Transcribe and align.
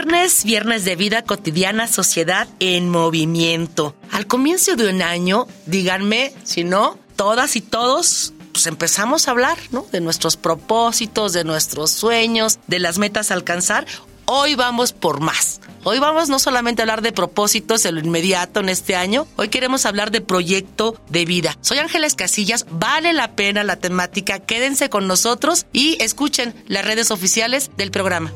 Viernes, 0.00 0.44
viernes 0.44 0.84
de 0.86 0.96
vida 0.96 1.20
cotidiana, 1.20 1.86
sociedad 1.86 2.48
en 2.58 2.88
movimiento. 2.88 3.94
Al 4.10 4.26
comienzo 4.26 4.74
de 4.74 4.88
un 4.88 5.02
año, 5.02 5.46
díganme, 5.66 6.32
si 6.42 6.64
no, 6.64 6.98
todas 7.16 7.54
y 7.56 7.60
todos 7.60 8.32
pues 8.50 8.66
empezamos 8.66 9.28
a 9.28 9.32
hablar, 9.32 9.58
¿no? 9.72 9.86
De 9.92 10.00
nuestros 10.00 10.38
propósitos, 10.38 11.34
de 11.34 11.44
nuestros 11.44 11.90
sueños, 11.90 12.60
de 12.66 12.78
las 12.78 12.96
metas 12.96 13.30
a 13.30 13.34
alcanzar. 13.34 13.86
Hoy 14.24 14.54
vamos 14.54 14.94
por 14.94 15.20
más. 15.20 15.60
Hoy 15.84 15.98
vamos 15.98 16.30
no 16.30 16.38
solamente 16.38 16.80
a 16.80 16.84
hablar 16.84 17.02
de 17.02 17.12
propósitos 17.12 17.84
en 17.84 17.96
lo 17.96 18.00
inmediato 18.00 18.60
en 18.60 18.70
este 18.70 18.96
año, 18.96 19.26
hoy 19.36 19.48
queremos 19.48 19.84
hablar 19.84 20.10
de 20.10 20.22
proyecto 20.22 20.96
de 21.10 21.26
vida. 21.26 21.58
Soy 21.60 21.76
Ángeles 21.76 22.14
Casillas, 22.14 22.64
vale 22.70 23.12
la 23.12 23.32
pena 23.36 23.64
la 23.64 23.76
temática, 23.76 24.38
quédense 24.38 24.88
con 24.88 25.06
nosotros 25.06 25.66
y 25.74 26.02
escuchen 26.02 26.54
las 26.68 26.86
redes 26.86 27.10
oficiales 27.10 27.70
del 27.76 27.90
programa. 27.90 28.32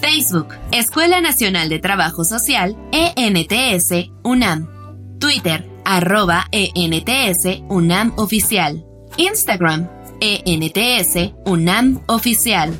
Facebook, 0.00 0.48
Escuela 0.72 1.20
Nacional 1.20 1.68
de 1.68 1.78
Trabajo 1.78 2.24
Social, 2.24 2.76
ENTS, 2.92 4.10
UNAM. 4.22 4.68
Twitter, 5.18 5.68
arroba 5.84 6.46
ENTS, 6.50 7.62
UNAM 7.68 8.12
Oficial. 8.16 8.84
Instagram, 9.16 9.88
ENTS, 10.20 11.34
UNAM 11.44 12.00
Oficial. 12.06 12.74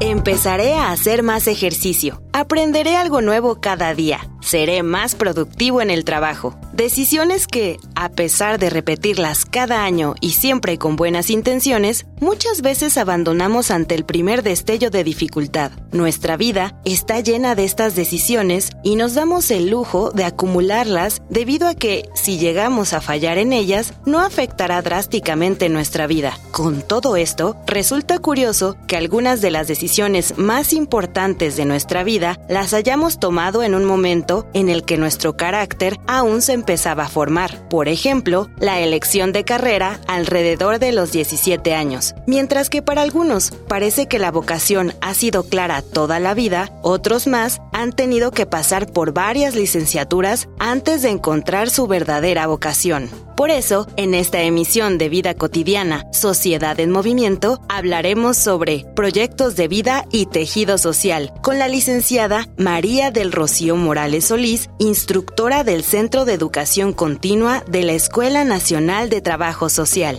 Empezaré 0.00 0.74
a 0.74 0.92
hacer 0.92 1.22
más 1.22 1.46
ejercicio. 1.46 2.22
Aprenderé 2.32 2.96
algo 2.96 3.22
nuevo 3.22 3.60
cada 3.60 3.94
día. 3.94 4.20
Seré 4.46 4.84
más 4.84 5.16
productivo 5.16 5.82
en 5.82 5.90
el 5.90 6.04
trabajo. 6.04 6.54
Decisiones 6.72 7.48
que, 7.48 7.78
a 7.96 8.10
pesar 8.10 8.60
de 8.60 8.70
repetirlas 8.70 9.44
cada 9.44 9.82
año 9.82 10.14
y 10.20 10.34
siempre 10.34 10.78
con 10.78 10.94
buenas 10.94 11.30
intenciones, 11.30 12.06
muchas 12.20 12.62
veces 12.62 12.96
abandonamos 12.96 13.72
ante 13.72 13.96
el 13.96 14.04
primer 14.04 14.44
destello 14.44 14.90
de 14.90 15.02
dificultad. 15.02 15.72
Nuestra 15.90 16.36
vida 16.36 16.80
está 16.84 17.18
llena 17.18 17.56
de 17.56 17.64
estas 17.64 17.96
decisiones 17.96 18.70
y 18.84 18.94
nos 18.94 19.14
damos 19.14 19.50
el 19.50 19.68
lujo 19.68 20.12
de 20.12 20.22
acumularlas 20.22 21.22
debido 21.28 21.66
a 21.66 21.74
que, 21.74 22.08
si 22.14 22.38
llegamos 22.38 22.92
a 22.92 23.00
fallar 23.00 23.38
en 23.38 23.52
ellas, 23.52 23.94
no 24.04 24.20
afectará 24.20 24.80
drásticamente 24.80 25.68
nuestra 25.68 26.06
vida. 26.06 26.38
Con 26.52 26.82
todo 26.82 27.16
esto, 27.16 27.56
resulta 27.66 28.20
curioso 28.20 28.76
que 28.86 28.96
algunas 28.96 29.40
de 29.40 29.50
las 29.50 29.66
decisiones 29.66 30.38
más 30.38 30.72
importantes 30.72 31.56
de 31.56 31.64
nuestra 31.64 32.04
vida 32.04 32.38
las 32.48 32.74
hayamos 32.74 33.18
tomado 33.18 33.64
en 33.64 33.74
un 33.74 33.84
momento 33.84 34.35
en 34.52 34.68
el 34.68 34.84
que 34.84 34.96
nuestro 34.96 35.36
carácter 35.36 35.98
aún 36.06 36.42
se 36.42 36.52
empezaba 36.52 37.04
a 37.04 37.08
formar. 37.08 37.68
Por 37.68 37.88
ejemplo, 37.88 38.48
la 38.58 38.80
elección 38.80 39.32
de 39.32 39.44
carrera 39.44 40.00
alrededor 40.06 40.78
de 40.78 40.92
los 40.92 41.12
17 41.12 41.74
años. 41.74 42.14
Mientras 42.26 42.70
que 42.70 42.82
para 42.82 43.02
algunos 43.02 43.52
parece 43.68 44.06
que 44.06 44.18
la 44.18 44.30
vocación 44.30 44.94
ha 45.00 45.14
sido 45.14 45.44
clara 45.44 45.82
toda 45.82 46.20
la 46.20 46.34
vida, 46.34 46.70
otros 46.82 47.26
más 47.26 47.60
han 47.72 47.92
tenido 47.92 48.30
que 48.30 48.46
pasar 48.46 48.92
por 48.92 49.12
varias 49.12 49.54
licenciaturas 49.54 50.48
antes 50.58 51.02
de 51.02 51.10
encontrar 51.10 51.70
su 51.70 51.86
verdadera 51.86 52.46
vocación. 52.46 53.25
Por 53.36 53.50
eso, 53.50 53.86
en 53.96 54.14
esta 54.14 54.40
emisión 54.40 54.96
de 54.96 55.10
Vida 55.10 55.34
Cotidiana, 55.34 56.06
Sociedad 56.10 56.80
en 56.80 56.90
Movimiento, 56.90 57.60
hablaremos 57.68 58.38
sobre 58.38 58.86
proyectos 58.96 59.56
de 59.56 59.68
vida 59.68 60.06
y 60.10 60.24
tejido 60.24 60.78
social 60.78 61.34
con 61.42 61.58
la 61.58 61.68
licenciada 61.68 62.48
María 62.56 63.10
del 63.10 63.32
Rocío 63.32 63.76
Morales 63.76 64.24
Solís, 64.24 64.70
instructora 64.78 65.64
del 65.64 65.84
Centro 65.84 66.24
de 66.24 66.32
Educación 66.32 66.94
Continua 66.94 67.62
de 67.68 67.82
la 67.82 67.92
Escuela 67.92 68.42
Nacional 68.44 69.10
de 69.10 69.20
Trabajo 69.20 69.68
Social. 69.68 70.18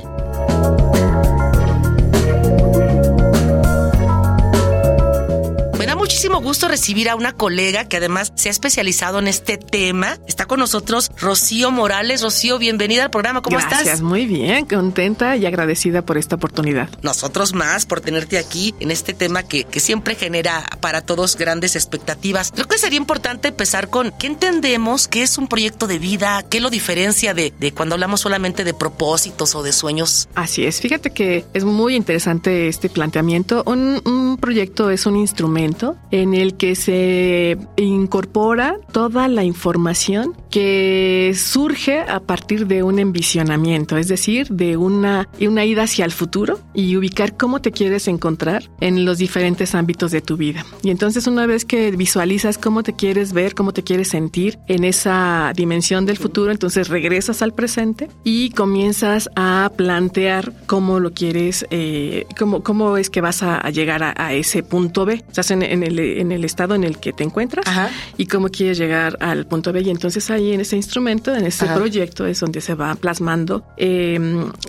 Muchísimo 6.17 6.41
gusto 6.41 6.67
recibir 6.67 7.09
a 7.09 7.15
una 7.15 7.33
colega 7.33 7.85
que 7.85 7.97
además 7.97 8.33
se 8.33 8.49
ha 8.49 8.51
especializado 8.51 9.19
en 9.19 9.27
este 9.27 9.59
tema. 9.59 10.17
Está 10.27 10.47
con 10.47 10.59
nosotros 10.59 11.11
Rocío 11.15 11.69
Morales. 11.69 12.23
Rocío, 12.23 12.57
bienvenida 12.57 13.03
al 13.03 13.11
programa. 13.11 13.43
¿Cómo 13.43 13.55
Gracias, 13.55 13.81
estás? 13.81 14.01
muy 14.01 14.25
bien, 14.25 14.65
contenta 14.65 15.37
y 15.37 15.45
agradecida 15.45 16.01
por 16.01 16.17
esta 16.17 16.37
oportunidad. 16.37 16.89
Nosotros 17.03 17.53
más 17.53 17.85
por 17.85 18.01
tenerte 18.01 18.39
aquí 18.39 18.73
en 18.79 18.89
este 18.89 19.13
tema 19.13 19.43
que, 19.43 19.65
que 19.65 19.79
siempre 19.79 20.15
genera 20.15 20.65
para 20.81 21.01
todos 21.01 21.35
grandes 21.35 21.75
expectativas. 21.75 22.51
Creo 22.51 22.67
que 22.67 22.79
sería 22.79 22.97
importante 22.97 23.49
empezar 23.49 23.91
con 23.91 24.11
qué 24.17 24.25
entendemos, 24.25 25.07
qué 25.07 25.21
es 25.21 25.37
un 25.37 25.47
proyecto 25.47 25.85
de 25.85 25.99
vida, 25.99 26.43
qué 26.49 26.61
lo 26.61 26.71
diferencia 26.71 27.35
de, 27.35 27.53
de 27.59 27.73
cuando 27.73 27.93
hablamos 27.93 28.21
solamente 28.21 28.63
de 28.63 28.73
propósitos 28.73 29.53
o 29.53 29.61
de 29.61 29.71
sueños. 29.71 30.29
Así 30.33 30.65
es, 30.65 30.81
fíjate 30.81 31.11
que 31.11 31.45
es 31.53 31.63
muy 31.63 31.95
interesante 31.95 32.67
este 32.69 32.89
planteamiento. 32.89 33.61
Un, 33.67 34.01
un 34.03 34.37
proyecto 34.37 34.89
es 34.89 35.05
un 35.05 35.15
instrumento 35.15 35.95
en 36.11 36.33
el 36.33 36.55
que 36.55 36.75
se 36.75 37.57
incorpora 37.77 38.77
toda 38.91 39.27
la 39.27 39.43
información 39.43 40.35
que 40.49 41.33
surge 41.35 41.99
a 41.99 42.19
partir 42.19 42.67
de 42.67 42.83
un 42.83 42.99
envisionamiento, 42.99 43.97
es 43.97 44.07
decir, 44.07 44.47
de 44.47 44.77
una, 44.77 45.29
una 45.39 45.65
ida 45.65 45.83
hacia 45.83 46.05
el 46.05 46.11
futuro 46.11 46.59
y 46.73 46.95
ubicar 46.95 47.37
cómo 47.37 47.61
te 47.61 47.71
quieres 47.71 48.07
encontrar 48.07 48.69
en 48.79 49.05
los 49.05 49.17
diferentes 49.17 49.75
ámbitos 49.75 50.11
de 50.11 50.21
tu 50.21 50.37
vida. 50.37 50.65
Y 50.83 50.89
entonces 50.89 51.27
una 51.27 51.45
vez 51.45 51.65
que 51.65 51.91
visualizas 51.91 52.57
cómo 52.57 52.83
te 52.83 52.93
quieres 52.93 53.33
ver, 53.33 53.55
cómo 53.55 53.73
te 53.73 53.83
quieres 53.83 54.09
sentir 54.09 54.59
en 54.67 54.83
esa 54.83 55.51
dimensión 55.55 56.05
del 56.05 56.17
futuro, 56.17 56.51
entonces 56.51 56.87
regresas 56.87 57.41
al 57.41 57.53
presente 57.53 58.09
y 58.23 58.49
comienzas 58.51 59.29
a 59.35 59.71
plantear 59.75 60.53
cómo 60.65 60.99
lo 60.99 61.13
quieres, 61.13 61.65
eh, 61.69 62.25
cómo, 62.37 62.63
cómo 62.63 62.97
es 62.97 63.09
que 63.09 63.21
vas 63.21 63.43
a, 63.43 63.57
a 63.57 63.69
llegar 63.69 64.03
a, 64.03 64.13
a, 64.17 64.33
ese 64.33 64.63
punto 64.63 65.05
B. 65.05 65.23
Estás 65.27 65.51
en, 65.51 65.63
en, 65.63 65.83
el, 65.83 65.96
en, 65.99 66.31
el, 66.31 66.43
estado 66.45 66.75
en 66.75 66.83
el 66.83 66.99
que 66.99 67.13
te 67.13 67.23
encuentras 67.23 67.65
Ajá. 67.67 67.89
y 68.17 68.25
cómo 68.27 68.49
quieres 68.49 68.77
llegar 68.77 69.17
al 69.19 69.45
punto 69.45 69.71
B. 69.73 69.81
Y 69.81 69.89
entonces 69.89 70.29
ahí 70.29 70.53
en 70.53 70.61
ese 70.61 70.75
instrumento, 70.75 71.35
en 71.35 71.45
ese 71.45 71.65
Ajá. 71.65 71.75
proyecto 71.75 72.25
es 72.25 72.39
donde 72.39 72.61
se 72.61 72.75
va 72.75 72.95
plasmando. 72.95 73.63
Eh, 73.77 74.19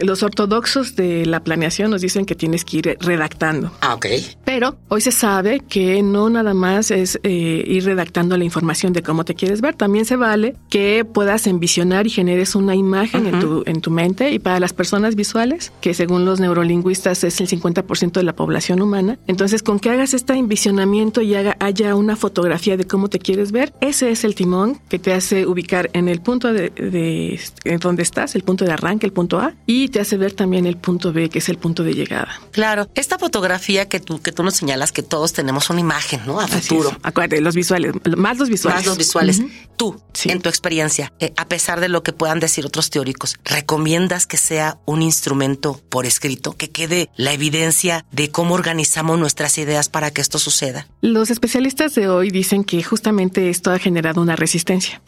los 0.00 0.22
ortodoxos 0.22 0.96
de 0.96 1.26
la 1.26 1.40
planeación 1.40 1.90
nos 1.90 2.00
dicen 2.00 2.24
que 2.26 2.34
tienes 2.34 2.64
que 2.64 2.78
ir 2.78 2.98
redactando. 3.00 3.72
Ah, 3.80 3.94
ok. 3.94 4.06
Pero 4.44 4.76
hoy 4.88 5.00
se 5.00 5.12
sabe 5.12 5.60
que 5.60 6.02
no 6.02 6.30
nada 6.30 6.54
más 6.54 6.90
es 6.90 7.18
eh, 7.22 7.64
ir 7.66 7.84
redactando 7.84 8.36
la 8.36 8.44
información 8.44 8.92
de 8.92 9.02
cómo 9.02 9.24
te 9.24 9.34
quieres 9.34 9.60
ver, 9.60 9.74
también 9.74 10.04
se 10.04 10.16
vale 10.16 10.54
que 10.70 11.04
puedas 11.04 11.46
envisionar 11.46 12.06
y 12.06 12.10
generes 12.10 12.54
una 12.54 12.74
imagen 12.74 13.26
uh 13.26 13.30
-huh. 13.30 13.34
en, 13.34 13.40
tu, 13.40 13.62
en 13.66 13.80
tu 13.80 13.90
mente 13.90 14.30
y 14.30 14.38
para 14.38 14.60
las 14.60 14.72
personas 14.72 15.14
visuales, 15.14 15.72
que 15.80 15.94
según 15.94 16.24
los 16.24 16.40
neurolingüistas 16.40 17.24
es 17.24 17.40
el 17.40 17.48
50% 17.48 18.12
de 18.12 18.22
la 18.22 18.34
población 18.34 18.80
humana, 18.80 19.18
entonces 19.26 19.62
con 19.62 19.78
que 19.78 19.90
hagas 19.90 20.14
este 20.14 20.34
envisionamiento 20.34 21.17
y 21.22 21.34
haga, 21.34 21.56
haya 21.60 21.94
una 21.94 22.16
fotografía 22.16 22.76
de 22.76 22.86
cómo 22.86 23.08
te 23.08 23.18
quieres 23.18 23.52
ver, 23.52 23.72
ese 23.80 24.10
es 24.10 24.24
el 24.24 24.34
timón 24.34 24.80
que 24.88 24.98
te 24.98 25.12
hace 25.12 25.46
ubicar 25.46 25.90
en 25.92 26.08
el 26.08 26.20
punto 26.20 26.52
de, 26.52 26.70
de 26.70 27.40
en 27.64 27.78
donde 27.78 28.02
estás, 28.02 28.34
el 28.34 28.42
punto 28.42 28.64
de 28.64 28.72
arranque, 28.72 29.06
el 29.06 29.12
punto 29.12 29.38
A, 29.38 29.54
y 29.66 29.88
te 29.88 30.00
hace 30.00 30.16
ver 30.16 30.32
también 30.32 30.66
el 30.66 30.76
punto 30.76 31.12
B, 31.12 31.28
que 31.28 31.38
es 31.38 31.48
el 31.48 31.58
punto 31.58 31.82
de 31.82 31.94
llegada. 31.94 32.40
Claro, 32.52 32.88
esta 32.94 33.18
fotografía 33.18 33.88
que 33.88 34.00
tú, 34.00 34.20
que 34.20 34.32
tú 34.32 34.42
nos 34.42 34.54
señalas 34.54 34.92
que 34.92 35.02
todos 35.02 35.32
tenemos 35.32 35.70
una 35.70 35.80
imagen, 35.80 36.20
¿no? 36.26 36.40
A 36.40 36.48
futuro. 36.48 36.96
Acuérdate, 37.02 37.40
los 37.40 37.54
visuales, 37.54 37.92
más 38.16 38.38
los 38.38 38.48
visuales. 38.48 38.80
Más 38.80 38.86
los 38.86 38.98
visuales. 38.98 39.38
Uh 39.38 39.44
-huh. 39.44 39.68
Tú, 39.76 40.02
sí. 40.12 40.28
en 40.30 40.40
tu 40.40 40.48
experiencia, 40.48 41.12
eh, 41.20 41.32
a 41.36 41.46
pesar 41.46 41.78
de 41.78 41.88
lo 41.88 42.02
que 42.02 42.12
puedan 42.12 42.40
decir 42.40 42.66
otros 42.66 42.90
teóricos, 42.90 43.36
¿recomiendas 43.44 44.26
que 44.26 44.36
sea 44.36 44.78
un 44.86 45.02
instrumento 45.02 45.80
por 45.88 46.04
escrito, 46.04 46.56
que 46.56 46.70
quede 46.70 47.10
la 47.16 47.32
evidencia 47.32 48.04
de 48.10 48.30
cómo 48.30 48.54
organizamos 48.54 49.20
nuestras 49.20 49.56
ideas 49.56 49.88
para 49.88 50.10
que 50.10 50.20
esto 50.20 50.40
suceda? 50.40 50.88
Los 51.08 51.30
especialistas 51.30 51.94
de 51.94 52.06
hoy 52.06 52.30
dicen 52.30 52.64
que 52.64 52.82
justamente 52.82 53.48
esto 53.48 53.70
ha 53.70 53.78
generado 53.78 54.20
una 54.20 54.36
resistencia. 54.36 55.00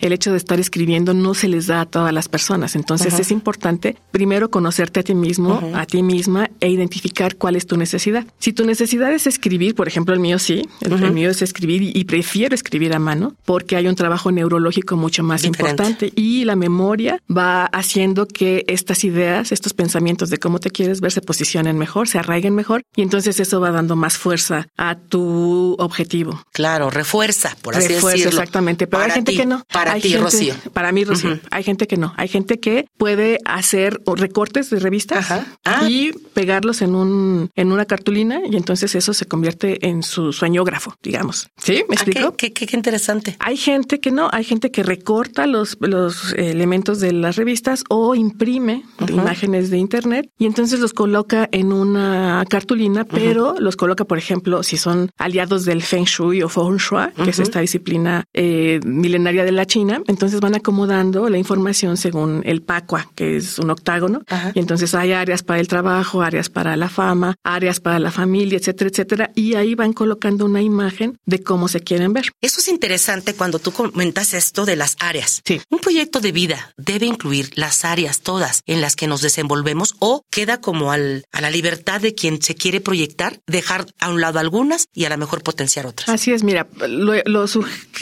El 0.00 0.12
hecho 0.12 0.30
de 0.30 0.36
estar 0.36 0.60
escribiendo 0.60 1.14
no 1.14 1.34
se 1.34 1.48
les 1.48 1.66
da 1.66 1.80
a 1.80 1.86
todas 1.86 2.12
las 2.12 2.28
personas. 2.28 2.76
Entonces 2.76 3.18
es 3.18 3.32
importante 3.32 3.96
primero 4.12 4.52
conocerte 4.52 5.00
a 5.00 5.02
ti 5.02 5.16
mismo, 5.16 5.60
a 5.74 5.84
ti 5.84 6.04
misma 6.04 6.48
e 6.60 6.68
identificar 6.68 7.34
cuál 7.34 7.56
es 7.56 7.66
tu 7.66 7.76
necesidad. 7.76 8.24
Si 8.38 8.52
tu 8.52 8.64
necesidad 8.64 9.12
es 9.12 9.26
escribir, 9.26 9.74
por 9.74 9.88
ejemplo, 9.88 10.14
el 10.14 10.20
mío 10.20 10.38
sí, 10.38 10.68
el, 10.80 11.12
mío 11.12 11.28
es 11.28 11.42
escribir 11.42 11.82
y 11.82 12.04
prefiero 12.04 12.54
escribir 12.54 12.94
a 12.94 13.00
mano 13.00 13.34
porque 13.44 13.74
hay 13.74 13.88
un 13.88 13.96
trabajo 13.96 14.30
neurológico 14.30 14.96
mucho 14.96 15.24
más 15.24 15.42
importante 15.42 16.12
y 16.14 16.44
la 16.44 16.54
memoria 16.54 17.20
va 17.28 17.64
haciendo 17.64 18.28
que 18.28 18.64
estas 18.68 19.02
ideas, 19.02 19.50
estos 19.50 19.74
pensamientos 19.74 20.30
de 20.30 20.38
cómo 20.38 20.60
te 20.60 20.70
quieres 20.70 21.00
ver 21.00 21.10
se 21.10 21.20
posicionen 21.20 21.78
mejor, 21.78 22.06
se 22.06 22.20
arraiguen 22.20 22.54
mejor 22.54 22.84
y 22.94 23.02
entonces 23.02 23.40
eso 23.40 23.60
va 23.60 23.72
dando 23.72 23.96
más 23.96 24.16
fuerza 24.16 24.68
a 24.76 24.94
tu 24.94 25.47
objetivo. 25.78 26.42
Claro, 26.52 26.90
refuerza, 26.90 27.56
por 27.62 27.76
así 27.76 27.88
refuerza, 27.88 28.28
Exactamente, 28.28 28.86
pero 28.86 29.02
hay 29.04 29.10
gente 29.10 29.34
que 29.36 29.46
no. 29.46 29.64
Para 29.72 29.92
hay 29.92 30.00
ti, 30.00 30.08
gente, 30.10 30.24
Rocío. 30.24 30.54
Para 30.72 30.92
mí, 30.92 31.04
Rocío. 31.04 31.38
Hay 31.50 31.62
gente 31.62 31.86
que 31.86 31.96
no. 31.96 32.12
Hay 32.16 32.28
gente 32.28 32.58
que 32.60 32.86
puede 32.96 33.38
hacer 33.44 34.00
recortes 34.06 34.70
de 34.70 34.78
revistas 34.80 35.26
Ah. 35.64 35.86
y 35.88 36.12
pegarlos 36.12 36.82
en 36.82 36.94
un 36.94 37.50
en 37.54 37.72
una 37.72 37.84
cartulina 37.84 38.40
y 38.50 38.56
entonces 38.56 38.94
eso 38.94 39.12
se 39.14 39.26
convierte 39.26 39.86
en 39.88 40.02
su 40.02 40.32
sueñógrafo, 40.32 40.94
digamos. 41.02 41.48
¿Sí? 41.56 41.84
¿Me 41.88 41.96
Ah, 41.96 42.02
explico? 42.02 42.36
qué, 42.36 42.52
qué- 42.52 42.66
qué 42.66 42.76
interesante. 42.76 43.36
Hay 43.40 43.56
gente 43.56 44.00
que 44.00 44.10
no, 44.10 44.28
hay 44.32 44.44
gente 44.44 44.70
que 44.70 44.82
recorta 44.82 45.46
los, 45.46 45.76
los 45.80 46.32
elementos 46.34 47.00
de 47.00 47.12
las 47.12 47.36
revistas 47.36 47.84
o 47.88 48.14
imprime 48.14 48.84
imágenes 49.08 49.70
de 49.70 49.78
internet 49.78 50.28
y 50.38 50.46
entonces 50.46 50.80
los 50.80 50.92
coloca 50.92 51.48
en 51.52 51.72
una 51.72 52.44
cartulina, 52.48 53.04
pero 53.04 53.54
los 53.58 53.76
coloca, 53.76 54.04
por 54.04 54.18
ejemplo, 54.18 54.62
si 54.62 54.76
son 54.76 55.10
aliados 55.18 55.37
del 55.46 55.82
Feng 55.82 56.04
Shui 56.04 56.42
o 56.42 56.48
Feng 56.48 56.78
Shui, 56.78 57.12
que 57.22 57.30
es 57.30 57.38
esta 57.38 57.60
disciplina 57.60 58.24
eh, 58.34 58.80
milenaria 58.84 59.44
de 59.44 59.52
la 59.52 59.66
China, 59.66 60.02
entonces 60.08 60.40
van 60.40 60.56
acomodando 60.56 61.28
la 61.28 61.38
información 61.38 61.96
según 61.96 62.42
el 62.44 62.62
Pacua, 62.62 63.10
que 63.14 63.36
es 63.36 63.58
un 63.58 63.70
octágono, 63.70 64.22
Ajá. 64.26 64.50
y 64.54 64.58
entonces 64.58 64.94
hay 64.94 65.12
áreas 65.12 65.44
para 65.44 65.60
el 65.60 65.68
trabajo, 65.68 66.22
áreas 66.22 66.48
para 66.48 66.76
la 66.76 66.88
fama, 66.88 67.36
áreas 67.44 67.78
para 67.78 68.00
la 68.00 68.10
familia, 68.10 68.58
etcétera, 68.58 68.90
etcétera, 68.90 69.30
y 69.36 69.54
ahí 69.54 69.76
van 69.76 69.92
colocando 69.92 70.44
una 70.44 70.60
imagen 70.60 71.18
de 71.24 71.40
cómo 71.42 71.68
se 71.68 71.80
quieren 71.80 72.12
ver. 72.12 72.32
Eso 72.40 72.60
es 72.60 72.66
interesante 72.66 73.34
cuando 73.34 73.60
tú 73.60 73.70
comentas 73.70 74.34
esto 74.34 74.64
de 74.64 74.74
las 74.74 74.96
áreas. 74.98 75.40
Sí. 75.44 75.60
Un 75.70 75.78
proyecto 75.78 76.20
de 76.20 76.32
vida 76.32 76.72
debe 76.76 77.06
incluir 77.06 77.50
las 77.54 77.84
áreas 77.84 78.20
todas 78.22 78.62
en 78.66 78.80
las 78.80 78.96
que 78.96 79.06
nos 79.06 79.22
desenvolvemos 79.22 79.94
o 80.00 80.22
queda 80.30 80.60
como 80.60 80.90
al, 80.90 81.24
a 81.30 81.40
la 81.40 81.50
libertad 81.50 82.00
de 82.00 82.14
quien 82.14 82.42
se 82.42 82.56
quiere 82.56 82.80
proyectar, 82.80 83.40
dejar 83.46 83.86
a 84.00 84.10
un 84.10 84.20
lado 84.20 84.40
algunas 84.40 84.88
y 84.92 85.04
a 85.04 85.10
lo 85.10 85.18
mejor 85.18 85.27
potenciar 85.42 85.86
otras. 85.86 86.08
Así 86.08 86.32
es, 86.32 86.42
mira, 86.42 86.66
lo, 86.88 87.14
lo, 87.24 87.46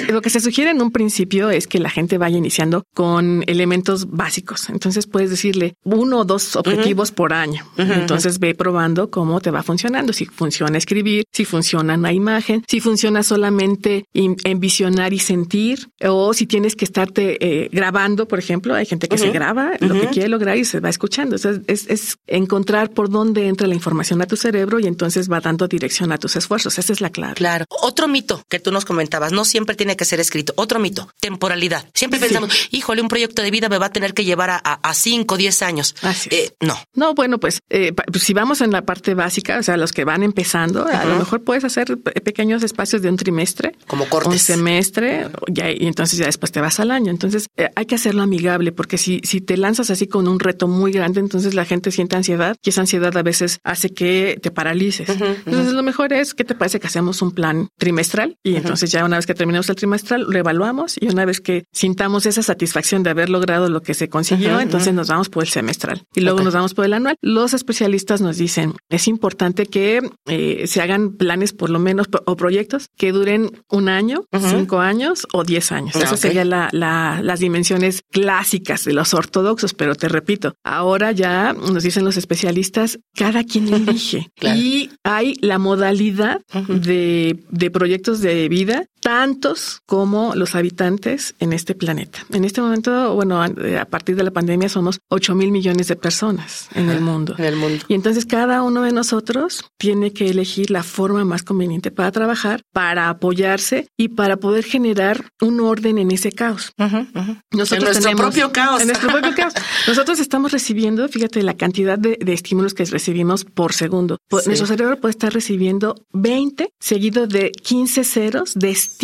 lo 0.08 0.22
que 0.22 0.30
se 0.30 0.40
sugiere 0.40 0.70
en 0.70 0.80
un 0.80 0.90
principio 0.90 1.50
es 1.50 1.66
que 1.66 1.78
la 1.78 1.90
gente 1.90 2.18
vaya 2.18 2.36
iniciando 2.38 2.84
con 2.94 3.42
elementos 3.46 4.10
básicos. 4.10 4.68
Entonces 4.70 5.06
puedes 5.06 5.30
decirle 5.30 5.74
uno 5.84 6.20
o 6.20 6.24
dos 6.24 6.56
objetivos 6.56 7.10
por 7.12 7.32
año. 7.32 7.64
Entonces 7.76 8.38
ve 8.38 8.54
probando 8.54 9.10
cómo 9.10 9.40
te 9.40 9.50
va 9.50 9.62
funcionando, 9.62 10.12
si 10.12 10.26
funciona 10.26 10.78
escribir, 10.78 11.24
si 11.32 11.44
funciona 11.44 11.94
una 11.94 12.12
imagen, 12.12 12.64
si 12.68 12.80
funciona 12.80 13.22
solamente 13.22 14.04
in- 14.12 14.36
envisionar 14.44 15.12
y 15.12 15.18
sentir, 15.18 15.88
o 16.04 16.32
si 16.34 16.46
tienes 16.46 16.76
que 16.76 16.84
estarte 16.84 17.36
eh, 17.40 17.68
grabando, 17.72 18.26
por 18.28 18.38
ejemplo, 18.38 18.74
hay 18.74 18.86
gente 18.86 19.08
que 19.08 19.18
se 19.18 19.30
graba 19.30 19.72
lo 19.80 19.94
que 20.00 20.08
quiere 20.08 20.28
lograr 20.28 20.56
y 20.56 20.64
se 20.64 20.80
va 20.80 20.88
escuchando. 20.88 21.36
Es, 21.36 21.44
es 21.66 22.16
encontrar 22.26 22.90
por 22.90 23.10
dónde 23.10 23.48
entra 23.48 23.66
la 23.66 23.74
información 23.74 24.22
a 24.22 24.26
tu 24.26 24.36
cerebro 24.36 24.78
y 24.78 24.86
entonces 24.86 25.30
va 25.30 25.40
dando 25.40 25.68
dirección 25.68 26.12
a 26.12 26.18
tus 26.18 26.36
esfuerzos. 26.36 26.78
Esa 26.78 26.92
es 26.92 27.00
la 27.00 27.05
clave. 27.10 27.34
Claro. 27.34 27.64
Otro 27.82 28.08
mito 28.08 28.42
que 28.48 28.58
tú 28.60 28.70
nos 28.72 28.84
comentabas, 28.84 29.32
no 29.32 29.44
siempre 29.44 29.74
tiene 29.76 29.96
que 29.96 30.04
ser 30.04 30.20
escrito. 30.20 30.52
Otro 30.56 30.78
mito, 30.80 31.08
temporalidad. 31.20 31.88
Siempre 31.94 32.18
Sí. 32.18 32.26
pensamos, 32.26 32.68
híjole, 32.70 33.02
un 33.02 33.08
proyecto 33.08 33.42
de 33.42 33.50
vida 33.50 33.68
me 33.68 33.78
va 33.78 33.86
a 33.86 33.92
tener 33.92 34.14
que 34.14 34.24
llevar 34.24 34.50
a, 34.50 34.56
a, 34.62 34.74
a 34.74 34.94
cinco, 34.94 35.36
diez 35.36 35.62
años. 35.62 35.94
Así. 36.02 36.28
Eh, 36.32 36.50
no. 36.60 36.78
No, 36.94 37.14
bueno, 37.14 37.38
pues, 37.38 37.60
eh, 37.70 37.92
pues, 37.92 38.22
si 38.22 38.32
vamos 38.32 38.60
en 38.60 38.70
la 38.72 38.82
parte 38.82 39.14
básica, 39.14 39.58
o 39.58 39.62
sea, 39.62 39.76
los 39.76 39.92
que 39.92 40.04
van 40.04 40.22
empezando, 40.22 40.86
a 40.86 41.04
lo 41.04 41.16
mejor 41.16 41.42
puedes 41.44 41.64
hacer 41.64 41.98
pe- 41.98 42.12
pequeños 42.20 42.62
espacios 42.62 43.02
de 43.02 43.08
un 43.08 43.16
trimestre, 43.16 43.76
Como 43.86 44.08
cortes. 44.08 44.32
un 44.32 44.38
semestre, 44.38 45.28
ya, 45.48 45.70
y 45.70 45.86
entonces 45.86 46.18
ya 46.18 46.26
después 46.26 46.52
te 46.52 46.60
vas 46.60 46.80
al 46.80 46.90
año. 46.90 47.10
Entonces 47.10 47.46
eh, 47.56 47.70
hay 47.74 47.86
que 47.86 47.94
hacerlo 47.94 48.22
amigable, 48.22 48.72
porque 48.72 48.98
si, 48.98 49.20
si 49.24 49.40
te 49.40 49.56
lanzas 49.56 49.90
así 49.90 50.06
con 50.06 50.28
un 50.28 50.40
reto 50.40 50.68
muy 50.68 50.92
grande, 50.92 51.20
entonces 51.20 51.54
la 51.54 51.64
gente 51.64 51.90
siente 51.90 52.16
ansiedad 52.16 52.56
y 52.62 52.70
esa 52.70 52.80
ansiedad 52.82 53.16
a 53.16 53.22
veces 53.22 53.60
hace 53.64 53.90
que 53.90 54.38
te 54.42 54.50
paralices. 54.50 55.08
Entonces 55.08 55.72
lo 55.72 55.82
mejor 55.82 56.12
es, 56.12 56.34
¿qué 56.34 56.44
te 56.44 56.54
parece 56.54 56.80
que 56.80 56.86
hacemos 56.98 57.20
un 57.22 57.32
plan 57.32 57.68
trimestral? 57.78 58.36
Y 58.42 58.56
entonces 58.56 58.90
ya 58.90 59.04
una 59.04 59.16
vez 59.16 59.26
que 59.26 59.34
terminamos 59.34 59.68
el 59.68 59.76
trimestral, 59.76 60.22
lo 60.28 60.38
evaluamos 60.38 60.96
y 61.00 61.08
una 61.08 61.24
vez 61.24 61.40
que 61.40 61.64
sintamos 61.72 62.26
esa 62.26 62.42
satisfacción 62.42 63.02
de 63.02 63.10
haber 63.10 63.28
logrado 63.30 63.68
lo 63.68 63.82
que 63.82 63.94
se 63.94 64.08
consiguió, 64.08 64.58
entonces 64.60 64.94
nos 64.94 65.08
vamos 65.08 65.28
por 65.28 65.44
el 65.44 65.48
semestral 65.50 66.02
y 66.14 66.20
luego 66.22 66.40
nos 66.42 66.54
vamos 66.54 66.74
por 66.74 66.84
el 66.84 66.92
anual. 66.94 67.16
Los 67.20 67.54
especialistas 67.54 68.20
nos 68.20 68.38
dicen, 68.38 68.74
es 68.88 69.08
importante 69.08 69.66
que 69.66 70.00
eh, 70.26 70.64
se 70.66 70.80
hagan 70.80 71.12
planes 71.12 71.52
por 71.52 71.70
lo 71.70 71.78
menos 71.78 72.06
o 72.24 72.36
proyectos 72.36 72.88
que 72.96 73.12
duren 73.12 73.50
un 73.70 73.88
año, 73.88 74.24
cinco 74.50 74.80
años 74.80 75.26
o 75.32 75.44
diez 75.44 75.72
años. 75.72 75.94
Ah, 75.96 76.00
Eso 76.04 76.14
ok. 76.14 76.20
sería 76.20 76.44
la, 76.44 76.68
la- 76.72 77.20
las 77.22 77.40
dimensiones 77.40 78.02
clásicas 78.10 78.84
de 78.84 78.92
los 78.92 79.14
ortodoxos, 79.14 79.74
pero 79.74 79.94
te 79.94 80.08
repito, 80.08 80.54
ahora 80.64 81.12
ya 81.12 81.52
nos 81.52 81.82
dicen 81.82 82.04
los 82.04 82.16
especialistas, 82.16 82.98
cada 83.14 83.44
quien 83.44 83.68
elige 83.74 84.28
Claro. 84.36 84.58
y 84.58 84.90
hay 85.04 85.34
la 85.40 85.58
modalidad 85.58 86.40
de, 86.86 87.44
de 87.50 87.70
proyectos 87.70 88.20
de 88.20 88.48
vida 88.48 88.88
tantos 89.00 89.82
como 89.86 90.34
los 90.34 90.54
habitantes 90.54 91.34
en 91.38 91.52
este 91.52 91.74
planeta. 91.74 92.18
En 92.32 92.44
este 92.44 92.60
momento, 92.60 93.14
bueno, 93.14 93.42
a 93.42 93.46
a 93.76 93.84
partir 93.88 94.16
de 94.16 94.24
la 94.24 94.30
pandemia 94.30 94.68
somos 94.68 95.00
8 95.08 95.34
mil 95.34 95.50
millones 95.50 95.88
de 95.88 95.96
personas 95.96 96.68
en 96.74 96.90
el 96.90 97.00
mundo. 97.00 97.34
En 97.38 97.44
el 97.44 97.56
mundo. 97.56 97.84
Y 97.88 97.94
entonces 97.94 98.26
cada 98.26 98.62
uno 98.62 98.82
de 98.82 98.92
nosotros 98.92 99.64
tiene 99.78 100.12
que 100.12 100.28
elegir 100.28 100.70
la 100.70 100.82
forma 100.82 101.24
más 101.24 101.42
conveniente 101.42 101.90
para 101.90 102.10
trabajar, 102.12 102.62
para 102.72 103.08
apoyarse 103.08 103.88
y 103.96 104.08
para 104.08 104.36
poder 104.36 104.64
generar 104.64 105.26
un 105.40 105.60
orden 105.60 105.98
en 105.98 106.10
ese 106.10 106.32
caos. 106.32 106.72
Nosotros 106.76 107.96
En 107.96 108.02
nuestro 108.02 108.16
propio 108.16 108.52
caos. 108.52 108.80
En 108.80 108.88
nuestro 108.88 109.10
propio 109.10 109.34
caos. 109.34 109.54
Nosotros 109.86 110.18
estamos 110.20 110.52
recibiendo, 110.52 111.08
fíjate, 111.08 111.42
la 111.42 111.54
cantidad 111.54 111.98
de, 111.98 112.18
de 112.20 112.32
estímulos 112.32 112.74
que 112.74 112.84
recibimos 112.84 113.44
por 113.44 113.72
segundo. 113.72 114.18
Sí. 114.30 114.36
Nuestro 114.46 114.66
cerebro 114.66 115.00
puede 115.00 115.12
estar 115.12 115.32
recibiendo 115.32 115.94
20 116.12 116.70
seguido 116.80 117.26
de 117.26 117.52
15 117.52 118.04
ceros 118.04 118.54
de 118.54 118.70
estímulos 118.70 118.95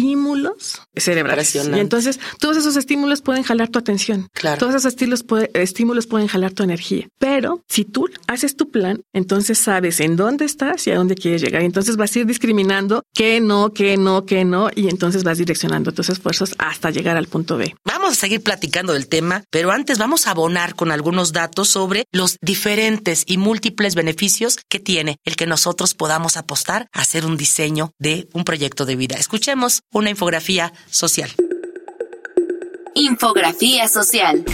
cerebrales. 0.97 1.49
Impresionante. 1.49 1.79
Y 1.79 1.81
entonces 1.81 2.21
todos 2.39 2.57
esos 2.57 2.77
estímulos 2.77 3.21
pueden 3.23 3.43
jalar 3.43 3.69
tu 3.69 3.79
atención. 3.79 4.29
Claro. 4.33 4.59
Todos 4.59 4.75
esos 4.75 4.87
estilos 4.87 5.23
puede- 5.23 5.51
estímulos 5.55 6.07
pueden 6.07 6.29
jalar 6.29 6.53
tu 6.53 6.63
energía. 6.63 7.09
Pero 7.19 7.63
si 7.69 7.85
tú 7.85 8.09
haces 8.27 8.57
tu 8.57 8.71
plan, 8.71 9.03
entonces 9.13 9.59
sabes 9.59 10.01
en 10.01 10.17
dónde 10.17 10.45
estás 10.45 10.87
y 10.87 10.91
a 10.91 10.97
dónde 10.97 11.15
quieres 11.15 11.43
llegar. 11.43 11.63
Y 11.63 11.67
entonces 11.67 11.97
vas 11.97 12.15
a 12.15 12.19
ir 12.21 12.27
discriminando 12.27 13.03
qué 13.15 13.41
no, 13.41 13.73
qué 13.73 13.97
no, 13.97 14.25
qué 14.27 14.45
no. 14.45 14.71
Y 14.75 14.89
entonces 14.89 15.25
vas 15.25 15.39
direccionando 15.39 15.93
tus 15.93 16.09
esfuerzos 16.09 16.55
hasta 16.59 16.91
llegar 16.91 17.17
al 17.17 17.27
punto 17.27 17.57
B. 17.57 17.75
Vamos 17.85 18.13
a 18.13 18.15
seguir 18.15 18.43
platicando 18.43 18.93
del 18.93 19.09
tema, 19.09 19.45
pero 19.51 19.71
antes 19.71 19.99
vamos 19.99 20.27
a 20.27 20.33
abonar 20.33 20.75
con 20.75 20.91
algunos 20.91 21.33
datos 21.33 21.69
sobre 21.69 22.05
los 22.13 22.37
diferentes 22.41 23.25
y 23.27 23.39
múltiples 23.39 23.95
beneficios 23.95 24.59
que 24.69 24.79
tiene 24.81 25.17
el 25.25 25.37
que 25.37 25.47
nosotros 25.47 25.95
podamos 25.95 26.37
apostar 26.37 26.89
a 26.93 27.01
hacer 27.03 27.25
un 27.27 27.37
diseño 27.37 27.93
de 27.99 28.29
un 28.33 28.45
proyecto 28.45 28.85
de 28.85 28.97
vida. 28.97 29.17
Escuchemos 29.17 29.72
una 29.93 30.11
infografía 30.11 30.73
social. 30.91 31.31
Infografía 32.95 33.89
social. 33.89 34.45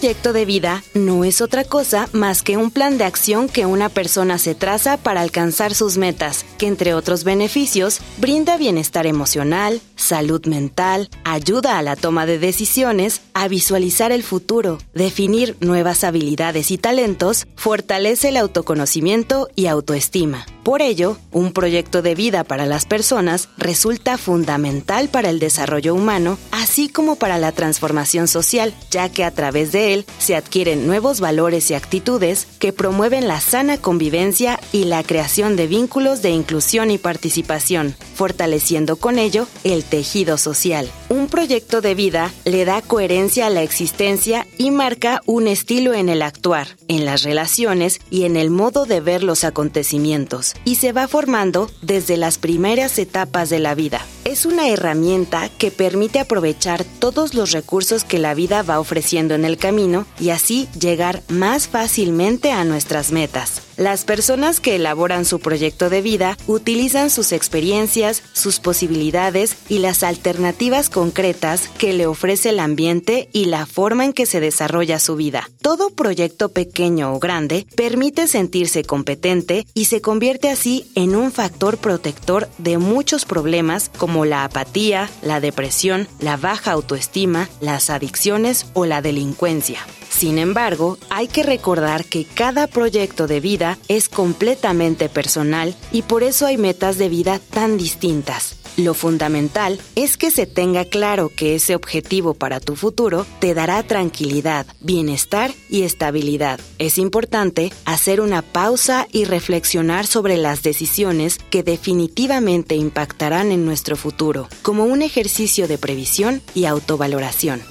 Proyecto 0.00 0.32
de 0.32 0.46
vida 0.46 0.82
no 0.94 1.24
es 1.24 1.42
otra 1.42 1.62
cosa 1.62 2.08
más 2.12 2.42
que 2.42 2.56
un 2.56 2.70
plan 2.70 2.96
de 2.96 3.04
acción 3.04 3.50
que 3.50 3.66
una 3.66 3.90
persona 3.90 4.38
se 4.38 4.54
traza 4.54 4.96
para 4.96 5.20
alcanzar 5.20 5.74
sus 5.74 5.98
metas, 5.98 6.46
que 6.56 6.68
entre 6.68 6.94
otros 6.94 7.22
beneficios 7.22 8.00
brinda 8.16 8.56
bienestar 8.56 9.06
emocional, 9.06 9.82
salud 9.96 10.46
mental, 10.46 11.10
ayuda 11.24 11.76
a 11.76 11.82
la 11.82 11.96
toma 11.96 12.24
de 12.24 12.38
decisiones, 12.38 13.20
a 13.34 13.46
visualizar 13.48 14.10
el 14.10 14.22
futuro, 14.22 14.78
definir 14.94 15.54
nuevas 15.60 16.02
habilidades 16.02 16.70
y 16.70 16.78
talentos, 16.78 17.46
fortalece 17.54 18.30
el 18.30 18.38
autoconocimiento 18.38 19.50
y 19.54 19.66
autoestima. 19.66 20.46
Por 20.62 20.82
ello, 20.82 21.16
un 21.32 21.52
proyecto 21.52 22.02
de 22.02 22.14
vida 22.14 22.44
para 22.44 22.66
las 22.66 22.84
personas 22.84 23.48
resulta 23.56 24.18
fundamental 24.18 25.08
para 25.08 25.30
el 25.30 25.38
desarrollo 25.38 25.94
humano, 25.94 26.38
así 26.50 26.90
como 26.90 27.16
para 27.16 27.38
la 27.38 27.52
transformación 27.52 28.28
social, 28.28 28.74
ya 28.90 29.08
que 29.08 29.24
a 29.24 29.30
través 29.30 29.72
de 29.72 29.94
él 29.94 30.04
se 30.18 30.36
adquieren 30.36 30.86
nuevos 30.86 31.20
valores 31.20 31.70
y 31.70 31.74
actitudes 31.74 32.46
que 32.58 32.74
promueven 32.74 33.26
la 33.26 33.40
sana 33.40 33.78
convivencia 33.78 34.60
y 34.70 34.84
la 34.84 35.02
creación 35.02 35.56
de 35.56 35.66
vínculos 35.66 36.20
de 36.20 36.30
inclusión 36.30 36.90
y 36.90 36.98
participación, 36.98 37.96
fortaleciendo 38.20 38.96
con 38.96 39.18
ello 39.18 39.46
el 39.64 39.82
tejido 39.82 40.36
social. 40.36 40.90
Un 41.08 41.28
proyecto 41.28 41.80
de 41.80 41.94
vida 41.94 42.30
le 42.44 42.66
da 42.66 42.82
coherencia 42.82 43.46
a 43.46 43.50
la 43.50 43.62
existencia 43.62 44.46
y 44.58 44.70
marca 44.70 45.22
un 45.24 45.48
estilo 45.48 45.94
en 45.94 46.10
el 46.10 46.20
actuar, 46.20 46.68
en 46.88 47.06
las 47.06 47.22
relaciones 47.22 47.98
y 48.10 48.24
en 48.24 48.36
el 48.36 48.50
modo 48.50 48.84
de 48.84 49.00
ver 49.00 49.22
los 49.22 49.42
acontecimientos, 49.42 50.52
y 50.66 50.74
se 50.74 50.92
va 50.92 51.08
formando 51.08 51.70
desde 51.80 52.18
las 52.18 52.36
primeras 52.36 52.98
etapas 52.98 53.48
de 53.48 53.58
la 53.58 53.74
vida. 53.74 54.04
Es 54.26 54.44
una 54.44 54.68
herramienta 54.68 55.48
que 55.56 55.70
permite 55.70 56.20
aprovechar 56.20 56.84
todos 56.84 57.32
los 57.32 57.52
recursos 57.52 58.04
que 58.04 58.18
la 58.18 58.34
vida 58.34 58.62
va 58.62 58.80
ofreciendo 58.80 59.34
en 59.34 59.46
el 59.46 59.56
camino 59.56 60.04
y 60.20 60.28
así 60.28 60.68
llegar 60.78 61.22
más 61.28 61.68
fácilmente 61.68 62.52
a 62.52 62.64
nuestras 62.64 63.12
metas. 63.12 63.62
Las 63.80 64.04
personas 64.04 64.60
que 64.60 64.76
elaboran 64.76 65.24
su 65.24 65.38
proyecto 65.38 65.88
de 65.88 66.02
vida 66.02 66.36
utilizan 66.46 67.08
sus 67.08 67.32
experiencias, 67.32 68.09
sus 68.32 68.60
posibilidades 68.60 69.56
y 69.68 69.78
las 69.78 70.02
alternativas 70.02 70.90
concretas 70.90 71.68
que 71.68 71.92
le 71.92 72.06
ofrece 72.06 72.50
el 72.50 72.60
ambiente 72.60 73.28
y 73.32 73.46
la 73.46 73.66
forma 73.66 74.04
en 74.04 74.12
que 74.12 74.26
se 74.26 74.40
desarrolla 74.40 74.98
su 74.98 75.16
vida. 75.16 75.48
Todo 75.62 75.90
proyecto 75.90 76.50
pequeño 76.50 77.14
o 77.14 77.18
grande 77.18 77.66
permite 77.76 78.26
sentirse 78.26 78.84
competente 78.84 79.66
y 79.74 79.86
se 79.86 80.00
convierte 80.00 80.48
así 80.48 80.90
en 80.94 81.14
un 81.14 81.32
factor 81.32 81.78
protector 81.78 82.48
de 82.58 82.78
muchos 82.78 83.24
problemas 83.24 83.90
como 83.96 84.24
la 84.24 84.44
apatía, 84.44 85.10
la 85.22 85.40
depresión, 85.40 86.08
la 86.18 86.36
baja 86.36 86.72
autoestima, 86.72 87.48
las 87.60 87.90
adicciones 87.90 88.66
o 88.74 88.86
la 88.86 89.02
delincuencia. 89.02 89.80
Sin 90.20 90.36
embargo, 90.36 90.98
hay 91.08 91.28
que 91.28 91.42
recordar 91.42 92.04
que 92.04 92.26
cada 92.26 92.66
proyecto 92.66 93.26
de 93.26 93.40
vida 93.40 93.78
es 93.88 94.10
completamente 94.10 95.08
personal 95.08 95.74
y 95.92 96.02
por 96.02 96.24
eso 96.24 96.44
hay 96.44 96.58
metas 96.58 96.98
de 96.98 97.08
vida 97.08 97.38
tan 97.38 97.78
distintas. 97.78 98.56
Lo 98.76 98.92
fundamental 98.92 99.80
es 99.94 100.18
que 100.18 100.30
se 100.30 100.44
tenga 100.44 100.84
claro 100.84 101.30
que 101.34 101.54
ese 101.54 101.74
objetivo 101.74 102.34
para 102.34 102.60
tu 102.60 102.76
futuro 102.76 103.24
te 103.38 103.54
dará 103.54 103.82
tranquilidad, 103.82 104.66
bienestar 104.82 105.52
y 105.70 105.84
estabilidad. 105.84 106.60
Es 106.78 106.98
importante 106.98 107.72
hacer 107.86 108.20
una 108.20 108.42
pausa 108.42 109.08
y 109.10 109.24
reflexionar 109.24 110.06
sobre 110.06 110.36
las 110.36 110.62
decisiones 110.62 111.38
que 111.48 111.62
definitivamente 111.62 112.74
impactarán 112.74 113.52
en 113.52 113.64
nuestro 113.64 113.96
futuro, 113.96 114.50
como 114.60 114.84
un 114.84 115.00
ejercicio 115.00 115.66
de 115.66 115.78
previsión 115.78 116.42
y 116.54 116.66
autovaloración. 116.66 117.62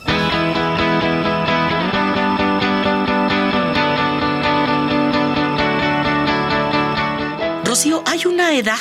Rocío, 7.70 8.02
¿hay 8.08 8.26
una 8.26 8.56
edad 8.56 8.80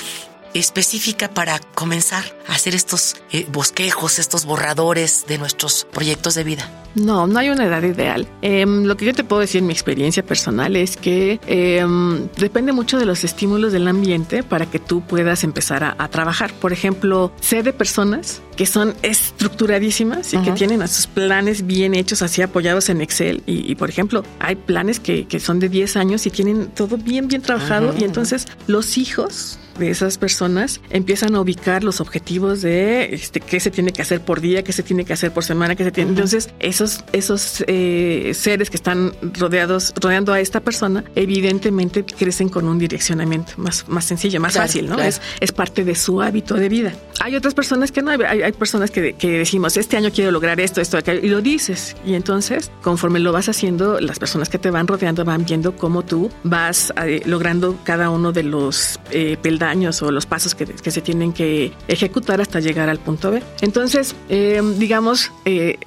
específica 0.54 1.28
para 1.28 1.58
comenzar 1.58 2.24
a 2.46 2.54
hacer 2.54 2.74
estos 2.74 3.16
eh, 3.30 3.46
bosquejos, 3.52 4.18
estos 4.18 4.46
borradores 4.46 5.26
de 5.28 5.36
nuestros 5.36 5.86
proyectos 5.92 6.34
de 6.34 6.42
vida? 6.42 6.70
No, 6.94 7.26
no 7.26 7.38
hay 7.38 7.50
una 7.50 7.66
edad 7.66 7.82
ideal. 7.82 8.26
Em, 8.40 8.84
lo 8.84 8.96
que 8.96 9.04
yo 9.04 9.12
te 9.12 9.24
puedo 9.24 9.40
decir 9.40 9.58
en 9.58 9.66
mi 9.66 9.74
experiencia 9.74 10.22
personal 10.22 10.74
es 10.74 10.96
que 10.96 11.38
em, 11.46 12.28
depende 12.38 12.72
mucho 12.72 12.98
de 12.98 13.04
los 13.04 13.24
estímulos 13.24 13.72
del 13.72 13.86
ambiente 13.86 14.42
para 14.42 14.64
que 14.64 14.78
tú 14.78 15.02
puedas 15.02 15.44
empezar 15.44 15.84
a, 15.84 16.08
trabajar. 16.08 16.54
Por 16.54 16.72
ejemplo, 16.72 17.30
sé 17.42 17.62
de 17.62 17.74
personas 17.74 18.40
que 18.58 18.66
son 18.66 18.96
estructuradísimas 19.02 20.34
y 20.34 20.38
que 20.38 20.50
tienen 20.50 20.82
a 20.82 20.88
sus 20.88 21.06
planes 21.06 21.64
bien 21.64 21.94
hechos, 21.94 22.22
así 22.22 22.42
apoyados 22.42 22.88
en 22.88 23.00
Excel. 23.00 23.44
Y, 23.46 23.76
por 23.76 23.88
ejemplo, 23.88 24.24
hay 24.40 24.56
planes 24.56 24.98
que, 24.98 25.26
son 25.38 25.60
de 25.60 25.68
10 25.68 25.96
años 25.96 26.26
y 26.26 26.30
tienen 26.30 26.66
todo 26.66 26.98
bien, 26.98 27.28
bien 27.28 27.40
trabajado. 27.40 27.94
Y 27.96 28.02
entonces 28.02 28.48
los 28.66 28.98
hijos 28.98 29.60
de 29.78 29.90
esas 29.90 30.18
personas 30.18 30.80
empiezan 30.90 31.34
a 31.34 31.40
ubicar 31.40 31.84
los 31.84 32.00
objetivos 32.00 32.62
de 32.62 33.14
este, 33.14 33.40
qué 33.40 33.60
se 33.60 33.70
tiene 33.70 33.92
que 33.92 34.02
hacer 34.02 34.20
por 34.20 34.40
día, 34.40 34.62
qué 34.62 34.72
se 34.72 34.82
tiene 34.82 35.04
que 35.04 35.12
hacer 35.12 35.32
por 35.32 35.44
semana, 35.44 35.76
qué 35.76 35.84
se 35.84 35.92
tiene. 35.92 36.10
Entonces, 36.10 36.50
esos, 36.58 37.04
esos 37.12 37.64
eh, 37.66 38.32
seres 38.34 38.70
que 38.70 38.76
están 38.76 39.12
rodeados, 39.38 39.94
rodeando 40.00 40.32
a 40.32 40.40
esta 40.40 40.60
persona, 40.60 41.04
evidentemente 41.14 42.04
crecen 42.04 42.48
con 42.48 42.66
un 42.66 42.78
direccionamiento 42.78 43.52
más, 43.56 43.88
más 43.88 44.04
sencillo, 44.04 44.40
más 44.40 44.54
fácil, 44.54 44.88
¿no? 44.88 44.98
Es, 44.98 45.20
es 45.40 45.52
parte 45.52 45.84
de 45.84 45.94
su 45.94 46.20
hábito 46.20 46.54
de 46.54 46.68
vida. 46.68 46.92
Hay 47.20 47.36
otras 47.36 47.54
personas 47.54 47.92
que 47.92 48.02
no, 48.02 48.10
hay, 48.10 48.42
hay 48.42 48.47
personas 48.52 48.90
que, 48.90 49.14
que, 49.14 49.38
decimos, 49.38 49.76
este 49.76 49.96
año 49.96 50.10
quiero 50.12 50.30
lograr 50.30 50.60
esto, 50.60 50.80
esto, 50.80 50.98
aquello, 50.98 51.20
y 51.24 51.28
lo 51.28 51.40
dices. 51.40 51.96
Y 52.04 52.14
entonces, 52.14 52.70
conforme 52.82 53.18
lo 53.18 53.32
vas 53.32 53.48
haciendo, 53.48 54.00
las 54.00 54.18
personas 54.18 54.48
que 54.48 54.58
te 54.58 54.70
van 54.70 54.86
rodeando 54.86 55.24
van 55.24 55.44
viendo 55.44 55.76
cómo 55.76 56.04
tú 56.04 56.30
vas 56.44 56.92
eh, 57.04 57.22
logrando 57.26 57.78
cada 57.84 58.10
uno 58.10 58.32
de 58.32 58.42
los 58.42 58.98
eh, 59.10 59.36
peldaños 59.40 60.02
o 60.02 60.10
los 60.10 60.26
pasos 60.26 60.54
que, 60.54 60.66
que, 60.66 60.90
se 60.90 61.00
tienen 61.00 61.32
que 61.32 61.72
ejecutar 61.86 62.40
hasta 62.40 62.60
llegar 62.60 62.88
al 62.88 62.98
punto 62.98 63.30
B. 63.30 63.42
Entonces, 63.60 64.14
eh, 64.28 64.62
digamos, 64.76 65.30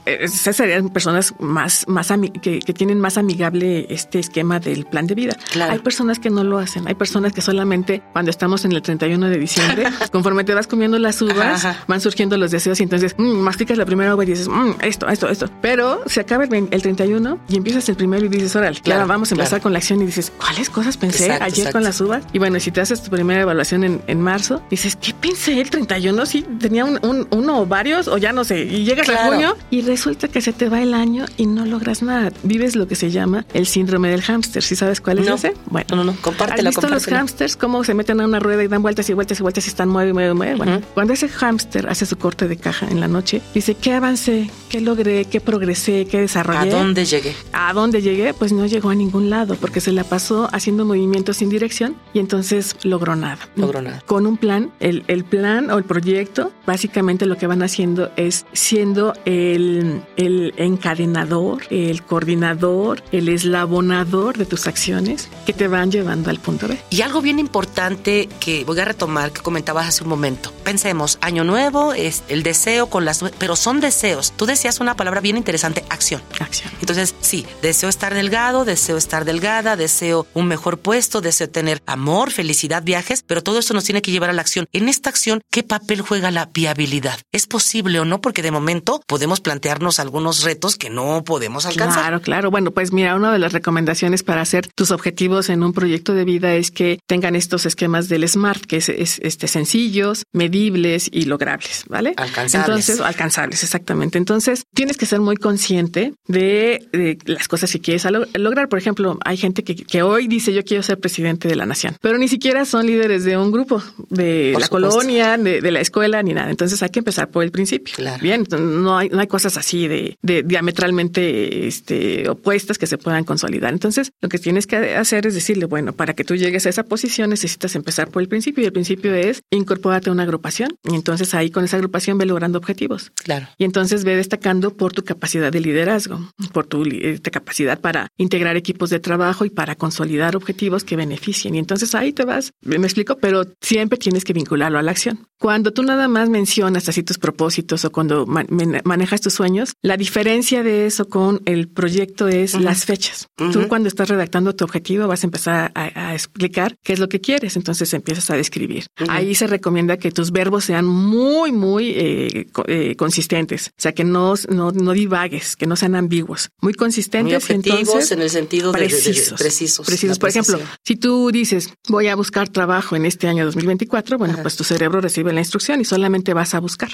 esas 0.05 0.55
serían 0.55 0.89
personas 0.89 1.33
más, 1.39 1.87
más 1.87 2.11
que, 2.41 2.59
que, 2.59 2.73
tienen 2.73 2.99
más 2.99 3.17
amigable 3.17 3.87
este 3.89 4.19
esquema 4.19 4.59
del 4.59 4.85
plan 4.85 5.07
de 5.07 5.15
vida. 5.15 5.37
Hay 5.69 5.79
personas 5.79 6.19
que 6.19 6.29
no 6.29 6.43
lo 6.43 6.59
hacen, 6.59 6.87
hay 6.87 6.95
personas 6.95 7.33
que 7.33 7.41
solamente 7.41 8.01
cuando 8.11 8.31
estamos 8.31 8.65
en 8.65 8.71
el 8.71 8.81
31 8.81 9.29
de 9.29 9.37
diciembre, 9.37 9.85
conforme 10.11 10.43
te 10.43 10.53
vas 10.53 10.67
comiendo 10.67 10.99
las 10.99 11.21
uvas, 11.21 11.65
van 11.87 12.01
surgiendo 12.01 12.37
los 12.37 12.50
deseos 12.51 12.79
y 12.79 12.83
entonces 12.83 13.15
mm, 13.17 13.23
masticas 13.23 13.77
la 13.77 13.85
primera 13.85 14.13
uva 14.13 14.23
y 14.23 14.27
dices, 14.27 14.47
mm, 14.47 14.71
esto, 14.81 15.07
esto, 15.07 15.29
esto. 15.29 15.49
Pero 15.61 16.01
se 16.05 16.19
acaba 16.19 16.43
el, 16.43 16.81
31 16.81 17.39
y 17.47 17.57
empiezas 17.57 17.87
el 17.89 17.95
primero 17.95 18.25
y 18.25 18.29
dices, 18.29 18.55
órale, 18.55 18.79
claro, 18.81 19.07
vamos 19.07 19.31
a 19.31 19.35
empezar 19.35 19.61
con 19.61 19.73
la 19.73 19.79
acción 19.79 20.01
y 20.01 20.05
dices, 20.05 20.31
¿cuáles 20.37 20.69
cosas 20.69 20.97
pensé 20.97 21.31
ayer 21.31 21.71
con 21.71 21.83
las 21.83 21.99
uvas? 22.01 22.23
Y 22.33 22.39
bueno, 22.39 22.59
si 22.59 22.71
te 22.71 22.81
haces 22.81 23.01
tu 23.01 23.09
primera 23.09 23.41
evaluación 23.41 23.83
en, 23.83 24.01
en 24.07 24.21
marzo, 24.21 24.61
dices, 24.69 24.95
¿qué 24.95 25.13
pensé 25.13 25.59
el 25.59 25.69
31? 25.69 26.25
Si 26.25 26.41
tenía 26.41 26.85
un, 26.85 26.99
uno 27.29 27.61
o 27.61 27.65
varios 27.65 28.07
o 28.07 28.17
ya 28.17 28.31
no 28.31 28.43
sé. 28.43 28.63
Y 28.63 28.83
llegas 28.83 29.09
a 29.09 29.25
junio 29.25 29.57
y 29.69 29.81
resulta 29.81 30.27
que 30.27 30.41
se 30.41 30.53
te 30.53 30.69
va 30.69 30.81
el 30.81 30.93
año 30.93 31.25
y 31.37 31.45
no 31.45 31.65
logras 31.65 32.01
nada. 32.01 32.31
Vives 32.43 32.75
lo 32.75 32.87
que 32.87 32.95
se 32.95 33.11
llama 33.11 33.45
el 33.53 33.65
síndrome 33.67 34.09
del 34.09 34.21
hámster. 34.21 34.63
¿Sí 34.63 34.75
sabes 34.75 35.01
cuál 35.01 35.19
es 35.19 35.27
ese? 35.27 35.53
Bueno, 35.67 35.87
no, 35.91 35.95
no, 35.97 36.03
no. 36.11 36.15
compártelo. 36.21 36.69
¿Has 36.69 36.75
visto 36.75 36.89
los 36.89 37.05
hámsters 37.07 37.55
cómo 37.55 37.83
se 37.83 37.93
meten 37.93 38.21
a 38.21 38.25
una 38.25 38.39
rueda 38.39 38.63
y 38.63 38.67
dan 38.67 38.81
vueltas 38.81 39.09
y 39.09 39.13
vueltas 39.13 39.39
y 39.39 39.43
vueltas 39.43 39.65
y 39.65 39.69
están 39.69 39.89
mueve, 39.89 40.13
mueve, 40.13 40.33
mueve? 40.33 40.55
Bueno, 40.55 40.81
cuando 40.93 41.13
ese 41.13 41.27
hámster 41.29 41.89
hace 41.89 42.05
su 42.05 42.17
corte 42.41 42.47
de 42.47 42.57
caja 42.57 42.87
en 42.89 42.99
la 42.99 43.07
noche, 43.07 43.41
dice, 43.53 43.75
¿qué 43.75 43.93
avancé? 43.93 44.49
¿Qué 44.69 44.81
logré? 44.81 45.25
¿Qué 45.25 45.41
progresé? 45.41 46.07
¿Qué 46.07 46.19
desarrollé? 46.21 46.71
¿A 46.71 46.77
dónde 46.77 47.05
llegué? 47.05 47.35
¿A 47.53 47.73
dónde 47.73 48.01
llegué? 48.01 48.33
Pues 48.33 48.51
no 48.51 48.65
llegó 48.65 48.89
a 48.89 48.95
ningún 48.95 49.29
lado 49.29 49.55
porque 49.55 49.79
se 49.79 49.91
la 49.91 50.03
pasó 50.03 50.49
haciendo 50.51 50.85
movimientos 50.85 51.37
sin 51.37 51.49
dirección 51.49 51.95
y 52.13 52.19
entonces 52.19 52.75
logró 52.83 53.15
nada. 53.15 53.37
Logró 53.55 53.81
nada. 53.81 54.01
Con 54.05 54.25
un 54.25 54.37
plan, 54.37 54.71
el, 54.79 55.03
el 55.07 55.23
plan 55.23 55.69
o 55.69 55.77
el 55.77 55.83
proyecto, 55.83 56.51
básicamente 56.65 57.25
lo 57.25 57.37
que 57.37 57.47
van 57.47 57.61
haciendo 57.61 58.11
es 58.15 58.45
siendo 58.53 59.13
el, 59.25 60.01
el 60.17 60.53
encadenador, 60.57 61.63
el 61.69 62.01
coordinador, 62.03 63.03
el 63.11 63.29
eslabonador 63.29 64.37
de 64.37 64.45
tus 64.45 64.67
acciones 64.67 65.29
que 65.45 65.53
te 65.53 65.67
van 65.67 65.91
llevando 65.91 66.29
al 66.29 66.39
punto 66.39 66.67
B. 66.67 66.77
Y 66.89 67.01
algo 67.01 67.21
bien 67.21 67.39
importante 67.39 68.29
que 68.39 68.63
voy 68.63 68.79
a 68.79 68.85
retomar 68.85 69.31
que 69.31 69.41
comentabas 69.41 69.87
hace 69.87 70.03
un 70.03 70.09
momento. 70.09 70.51
Pensemos, 70.63 71.17
año 71.21 71.43
nuevo, 71.43 71.93
es 71.93 72.23
el 72.31 72.43
deseo 72.43 72.87
con 72.87 73.05
las... 73.05 73.23
Pero 73.37 73.55
son 73.55 73.79
deseos. 73.79 74.33
Tú 74.35 74.45
decías 74.45 74.79
una 74.79 74.95
palabra 74.95 75.21
bien 75.21 75.37
interesante, 75.37 75.83
acción. 75.89 76.21
Acción. 76.39 76.71
Entonces, 76.79 77.15
sí, 77.21 77.45
deseo 77.61 77.89
estar 77.89 78.13
delgado, 78.13 78.65
deseo 78.65 78.97
estar 78.97 79.25
delgada, 79.25 79.75
deseo 79.75 80.25
un 80.33 80.47
mejor 80.47 80.79
puesto, 80.79 81.21
deseo 81.21 81.49
tener 81.49 81.81
amor, 81.85 82.31
felicidad, 82.31 82.83
viajes, 82.83 83.23
pero 83.25 83.43
todo 83.43 83.59
eso 83.59 83.73
nos 83.73 83.83
tiene 83.83 84.01
que 84.01 84.11
llevar 84.11 84.29
a 84.29 84.33
la 84.33 84.41
acción. 84.41 84.67
En 84.71 84.89
esta 84.89 85.09
acción, 85.09 85.41
¿qué 85.51 85.63
papel 85.63 86.01
juega 86.01 86.31
la 86.31 86.49
viabilidad? 86.53 87.19
¿Es 87.31 87.47
posible 87.47 87.99
o 87.99 88.05
no? 88.05 88.21
Porque 88.21 88.41
de 88.41 88.51
momento 88.51 89.01
podemos 89.07 89.41
plantearnos 89.41 89.99
algunos 89.99 90.43
retos 90.43 90.75
que 90.75 90.89
no 90.89 91.23
podemos 91.23 91.65
alcanzar. 91.65 92.01
Claro, 92.01 92.21
claro. 92.21 92.51
Bueno, 92.51 92.71
pues 92.71 92.91
mira, 92.93 93.15
una 93.15 93.31
de 93.31 93.39
las 93.39 93.53
recomendaciones 93.53 94.23
para 94.23 94.41
hacer 94.41 94.67
tus 94.67 94.91
objetivos 94.91 95.49
en 95.49 95.63
un 95.63 95.73
proyecto 95.73 96.13
de 96.13 96.25
vida 96.25 96.53
es 96.53 96.71
que 96.71 96.99
tengan 97.07 97.35
estos 97.35 97.65
esquemas 97.65 98.09
del 98.09 98.27
SMART, 98.27 98.65
que 98.65 98.77
es, 98.77 98.89
este, 98.89 99.47
sencillos, 99.47 100.23
medibles 100.31 101.09
y 101.11 101.25
logrables, 101.25 101.85
¿vale? 101.87 102.10
Alcanzables. 102.17 102.53
Entonces, 102.53 102.99
alcanzables, 102.99 103.63
exactamente. 103.63 104.17
Entonces, 104.17 104.63
tienes 104.73 104.97
que 104.97 105.05
ser 105.05 105.19
muy 105.19 105.37
consciente 105.37 106.13
de, 106.27 107.17
las 107.25 107.47
cosas 107.47 107.71
que 107.71 107.79
quieres 107.79 108.05
lograr. 108.33 108.69
Por 108.69 108.79
ejemplo, 108.79 109.19
hay 109.25 109.37
gente 109.37 109.63
que, 109.63 110.03
hoy 110.03 110.27
dice 110.27 110.53
yo 110.53 110.63
quiero 110.63 110.83
ser 110.83 110.99
presidente 110.99 111.47
de 111.47 111.55
la 111.55 111.65
nación, 111.65 111.95
pero 112.01 112.17
ni 112.17 112.27
siquiera 112.27 112.65
son 112.65 112.85
líderes 112.85 113.23
de 113.23 113.37
un 113.37 113.51
grupo, 113.51 113.81
de 114.09 114.55
la 114.59 114.67
colonia, 114.67 115.37
de, 115.37 115.71
la 115.71 115.79
escuela, 115.79 116.21
ni 116.23 116.33
nada. 116.33 116.49
Entonces 116.49 116.81
hay 116.83 116.89
que 116.89 116.99
empezar 116.99 117.29
por 117.29 117.43
el 117.43 117.51
principio. 117.51 117.93
Bien, 118.21 118.45
no 118.51 118.97
hay, 118.97 119.09
no 119.09 119.19
hay 119.19 119.27
cosas 119.27 119.57
así 119.57 119.87
de, 119.87 120.17
diametralmente 120.21 121.67
este, 121.67 122.29
opuestas 122.29 122.77
que 122.77 122.87
se 122.87 122.97
puedan 122.97 123.23
consolidar. 123.23 123.73
Entonces, 123.73 124.11
lo 124.21 124.29
que 124.29 124.39
tienes 124.39 124.67
que 124.67 124.95
hacer 124.95 125.27
es 125.27 125.33
decirle, 125.33 125.65
bueno, 125.65 125.93
para 125.93 126.13
que 126.13 126.23
tú 126.23 126.35
llegues 126.35 126.65
a 126.65 126.69
esa 126.69 126.83
posición 126.83 127.29
necesitas 127.29 127.75
empezar 127.75 128.09
por 128.09 128.21
el 128.21 128.27
principio 128.27 128.63
y 128.63 128.65
el 128.65 128.73
principio 128.73 129.13
es 129.13 129.43
incorpórate 129.49 130.09
a 130.09 130.13
una 130.13 130.23
agrupación 130.23 130.69
y 130.83 130.95
entonces 130.95 131.33
ahí 131.33 131.49
con 131.49 131.65
esa 131.65 131.77
agrupación 131.77 132.00
ve 132.17 132.25
logrando 132.25 132.57
objetivos. 132.57 133.11
Claro. 133.15 133.47
Y 133.57 133.63
entonces 133.63 134.03
ve 134.03 134.15
destacando 134.15 134.75
por 134.75 134.93
tu 134.93 135.03
capacidad 135.03 135.51
de 135.51 135.59
liderazgo, 135.59 136.31
por 136.53 136.67
tu 136.67 136.83
eh, 136.83 137.19
capacidad 137.31 137.79
para 137.79 138.07
integrar 138.17 138.57
equipos 138.57 138.89
de 138.89 138.99
trabajo 138.99 139.45
y 139.45 139.49
para 139.49 139.75
consolidar 139.75 140.35
objetivos 140.35 140.83
que 140.83 140.95
beneficien. 140.95 141.55
Y 141.55 141.59
entonces 141.59 141.95
ahí 141.95 142.13
te 142.13 142.25
vas, 142.25 142.51
me 142.61 142.75
explico, 142.77 143.17
pero 143.17 143.45
siempre 143.61 143.97
tienes 143.97 144.23
que 144.23 144.33
vincularlo 144.33 144.79
a 144.79 144.81
la 144.81 144.91
acción. 144.91 145.27
Cuando 145.39 145.71
tú 145.71 145.83
nada 145.83 146.07
más 146.07 146.29
mencionas 146.29 146.87
así 146.87 147.01
tus 147.01 147.17
propósitos 147.17 147.83
o 147.83 147.91
cuando 147.91 148.27
manejas 148.27 149.21
tus 149.21 149.33
sueños, 149.33 149.73
la 149.81 149.97
diferencia 149.97 150.61
de 150.61 150.85
eso 150.85 151.09
con 151.09 151.41
el 151.45 151.67
proyecto 151.67 152.27
es 152.27 152.53
las 152.53 152.85
fechas. 152.85 153.27
Tú 153.51 153.67
cuando 153.67 153.87
estás 153.87 154.09
redactando 154.09 154.53
tu 154.55 154.63
objetivo 154.63 155.07
vas 155.07 155.23
a 155.23 155.27
empezar 155.27 155.71
a, 155.73 156.13
explicar 156.13 156.75
qué 156.83 156.93
es 156.93 156.99
lo 156.99 157.09
que 157.09 157.21
quieres, 157.21 157.55
entonces 157.55 157.93
empiezas 157.93 158.29
a 158.29 158.35
describir. 158.35 158.85
Ahí 159.07 159.33
se 159.33 159.47
recomienda 159.47 159.97
que 159.97 160.11
tus 160.11 160.31
verbos 160.31 160.65
sean 160.65 160.85
muy, 160.85 161.51
muy 161.51 161.90
eh, 161.95 162.47
eh, 162.67 162.95
consistentes, 162.95 163.69
o 163.69 163.81
sea, 163.81 163.93
que 163.93 164.03
no, 164.03 164.33
no, 164.49 164.91
divagues, 164.93 165.55
que 165.55 165.67
no 165.67 165.75
sean 165.75 165.95
ambiguos, 165.95 166.49
muy 166.61 166.73
consistentes. 166.73 167.49
Muy 167.49 167.55
entonces, 167.55 168.11
en 168.11 168.21
el 168.21 168.29
sentido 168.29 168.71
precisos, 168.71 169.31
de, 169.31 169.43
precisos. 169.43 169.85
Precisos. 169.85 170.19
Por 170.19 170.29
ejemplo, 170.29 170.59
si 170.83 170.95
tú 170.95 171.31
dices, 171.31 171.73
voy 171.87 172.07
a 172.07 172.15
buscar 172.15 172.49
trabajo 172.49 172.95
en 172.95 173.05
este 173.05 173.27
año 173.27 173.45
2024, 173.45 174.17
bueno, 174.17 174.37
pues 174.41 174.55
tu 174.55 174.63
cerebro 174.63 175.01
recibe 175.01 175.33
la 175.33 175.41
instrucción 175.41 175.81
y 175.81 175.85
solamente 175.85 176.33
vas 176.33 176.53
a 176.53 176.59
buscar. 176.59 176.91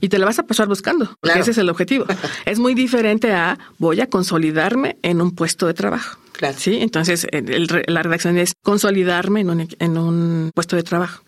Y 0.00 0.08
te 0.08 0.18
la 0.18 0.26
vas 0.26 0.38
a 0.38 0.44
pasar 0.44 0.68
buscando, 0.68 1.14
porque 1.20 1.40
ese 1.40 1.52
es 1.52 1.58
el 1.58 1.68
objetivo. 1.68 2.06
es 2.46 2.58
muy 2.58 2.74
diferente 2.74 3.32
a 3.32 3.58
voy 3.78 4.00
a 4.00 4.08
consolidarme 4.08 4.98
en 5.02 5.20
un 5.20 5.34
puesto 5.34 5.66
de 5.66 5.74
trabajo. 5.74 6.18
Sí, 6.56 6.78
entonces 6.80 7.26
la 7.86 8.02
redacción 8.02 8.38
es 8.38 8.54
consolidarme 8.62 9.40
en 9.40 9.50
un, 9.50 9.68
en 9.78 9.98
un 9.98 10.50
puesto 10.54 10.76
de 10.76 10.82
trabajo. 10.82 11.22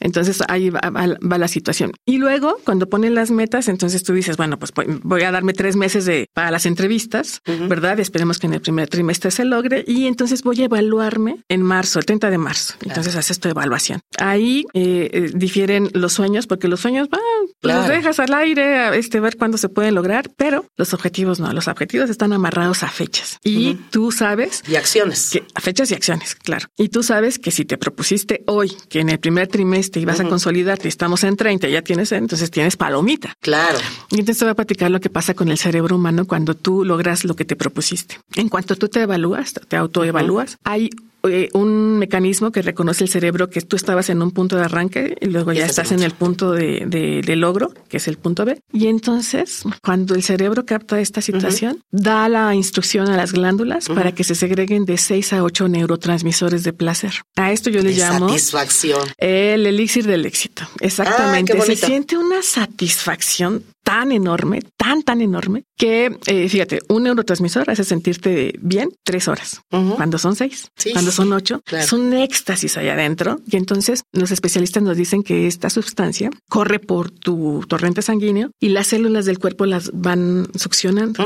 Entonces 0.00 0.42
ahí 0.48 0.70
va, 0.70 1.38
la 1.38 1.48
situación. 1.48 1.92
Y 2.04 2.18
luego, 2.18 2.58
cuando 2.64 2.88
ponen 2.88 3.14
las 3.14 3.30
metas, 3.30 3.68
entonces 3.68 4.02
tú 4.02 4.12
dices, 4.12 4.36
bueno, 4.36 4.58
pues 4.58 4.72
voy 5.02 5.22
a 5.22 5.30
darme 5.30 5.52
tres 5.52 5.76
meses 5.76 6.04
de, 6.06 6.26
para 6.32 6.50
las 6.50 6.66
entrevistas, 6.66 7.42
¿verdad? 7.68 8.00
Esperemos 8.00 8.38
que 8.38 8.46
en 8.46 8.54
el 8.54 8.60
primer 8.60 8.88
trimestre 8.88 9.30
se 9.30 9.44
logre. 9.44 9.84
Y 9.86 10.06
entonces 10.06 10.42
voy 10.42 10.62
a 10.62 10.64
evaluarme 10.64 11.38
en 11.48 11.62
marzo, 11.62 11.98
el 11.98 12.06
30 12.06 12.30
de 12.30 12.38
marzo. 12.38 12.74
Entonces 12.84 13.16
haces 13.16 13.38
tu 13.40 13.48
evaluación. 13.48 14.00
Ahí 14.18 14.64
eh, 14.72 15.10
eh, 15.12 15.30
difieren 15.34 15.90
los 15.92 16.12
sueños, 16.14 16.46
porque 16.46 16.68
los 16.68 16.80
sueños, 16.80 17.08
van, 17.10 17.20
los 17.62 17.88
dejas 17.88 18.18
al 18.20 18.32
aire, 18.34 18.96
este, 18.98 19.20
ver 19.20 19.36
cuándo 19.36 19.58
se 19.58 19.68
pueden 19.68 19.94
lograr, 19.94 20.30
pero 20.36 20.66
los 20.76 20.94
objetivos 20.94 21.40
no. 21.40 21.52
Los 21.52 21.68
objetivos 21.68 22.10
están 22.10 22.32
amarrados 22.32 22.82
a 22.82 22.88
fechas. 22.88 23.38
Y 23.44 23.74
tú 23.90 24.12
sabes 24.12 24.45
y 24.68 24.76
acciones. 24.76 25.30
Que, 25.30 25.44
fechas 25.60 25.90
y 25.90 25.94
acciones, 25.94 26.34
claro. 26.34 26.68
Y 26.76 26.88
tú 26.88 27.02
sabes 27.02 27.38
que 27.38 27.50
si 27.50 27.64
te 27.64 27.78
propusiste 27.78 28.42
hoy 28.46 28.76
que 28.88 29.00
en 29.00 29.08
el 29.08 29.18
primer 29.18 29.48
trimestre 29.48 30.02
ibas 30.02 30.20
a 30.20 30.24
consolidarte, 30.24 30.88
estamos 30.88 31.24
en 31.24 31.36
30, 31.36 31.68
ya 31.68 31.82
tienes, 31.82 32.12
entonces 32.12 32.50
tienes 32.50 32.76
palomita. 32.76 33.34
Claro. 33.40 33.78
Y 34.10 34.20
entonces 34.20 34.38
te 34.38 34.44
voy 34.44 34.52
a 34.52 34.56
platicar 34.56 34.90
lo 34.90 35.00
que 35.00 35.10
pasa 35.10 35.34
con 35.34 35.48
el 35.48 35.58
cerebro 35.58 35.96
humano 35.96 36.26
cuando 36.26 36.54
tú 36.54 36.84
logras 36.84 37.24
lo 37.24 37.36
que 37.36 37.44
te 37.44 37.56
propusiste. 37.56 38.18
En 38.34 38.48
cuanto 38.48 38.76
tú 38.76 38.88
te 38.88 39.02
evalúas, 39.02 39.54
te 39.68 39.76
autoevalúas, 39.76 40.58
hay 40.64 40.90
eh, 41.28 41.48
un 41.52 41.98
mecanismo 41.98 42.52
que 42.52 42.62
reconoce 42.62 43.04
el 43.04 43.10
cerebro 43.10 43.50
que 43.50 43.60
tú 43.60 43.76
estabas 43.76 44.10
en 44.10 44.22
un 44.22 44.30
punto 44.30 44.56
de 44.56 44.64
arranque 44.64 45.16
y 45.20 45.26
luego 45.26 45.52
ya 45.52 45.66
estás 45.66 45.92
en 45.92 46.02
el 46.02 46.12
punto 46.12 46.52
de, 46.52 46.84
de, 46.86 47.36
logro, 47.36 47.72
que 47.88 47.98
es 47.98 48.08
el 48.08 48.16
punto 48.16 48.44
B. 48.44 48.60
Y 48.72 48.86
entonces, 48.86 49.62
cuando 49.82 50.14
el 50.14 50.22
cerebro 50.22 50.64
capta 50.64 51.00
esta 51.00 51.20
situación, 51.20 51.82
da 51.90 52.28
la 52.28 52.54
instrucción 52.54 53.08
a 53.08 53.16
las 53.16 53.32
glándulas 53.32 53.88
para 53.88 54.12
que 54.12 54.24
se 54.24 54.34
segreguen 54.34 54.84
de 54.84 54.96
6 54.96 55.34
a 55.34 55.42
8 55.42 55.68
neurotransmisores 55.68 56.62
de 56.62 56.72
placer. 56.72 57.12
A 57.36 57.52
esto 57.52 57.70
yo 57.70 57.82
le 57.82 57.92
llamo 57.92 58.28
satisfacción. 58.28 59.08
El 59.18 59.66
elixir 59.66 60.06
del 60.06 60.26
éxito. 60.26 60.62
Exactamente. 60.80 61.56
Ah, 61.58 61.62
se 61.62 61.76
siente 61.76 62.16
una 62.16 62.42
satisfacción 62.42 63.64
tan 63.86 64.10
enorme, 64.10 64.62
tan, 64.76 65.04
tan 65.04 65.20
enorme, 65.20 65.62
que 65.76 66.18
eh, 66.26 66.48
fíjate, 66.48 66.80
un 66.88 67.04
neurotransmisor 67.04 67.70
hace 67.70 67.84
sentirte 67.84 68.52
bien 68.60 68.88
tres 69.04 69.28
horas. 69.28 69.60
Cuando 69.70 70.18
son 70.18 70.34
seis, 70.34 70.72
cuando 70.92 71.12
son 71.12 71.32
ocho, 71.32 71.62
es 71.70 71.92
un 71.92 72.12
éxtasis 72.12 72.76
allá 72.78 72.94
adentro. 72.94 73.40
Y 73.48 73.56
entonces 73.56 74.02
los 74.12 74.32
especialistas 74.32 74.82
nos 74.82 74.96
dicen 74.96 75.22
que 75.22 75.46
esta 75.46 75.70
sustancia 75.70 76.30
corre 76.48 76.80
por 76.80 77.12
tu 77.12 77.64
torrente 77.68 78.02
sanguíneo 78.02 78.50
y 78.58 78.70
las 78.70 78.88
células 78.88 79.24
del 79.24 79.38
cuerpo 79.38 79.66
las 79.66 79.92
van 79.94 80.48
succionando. 80.56 81.24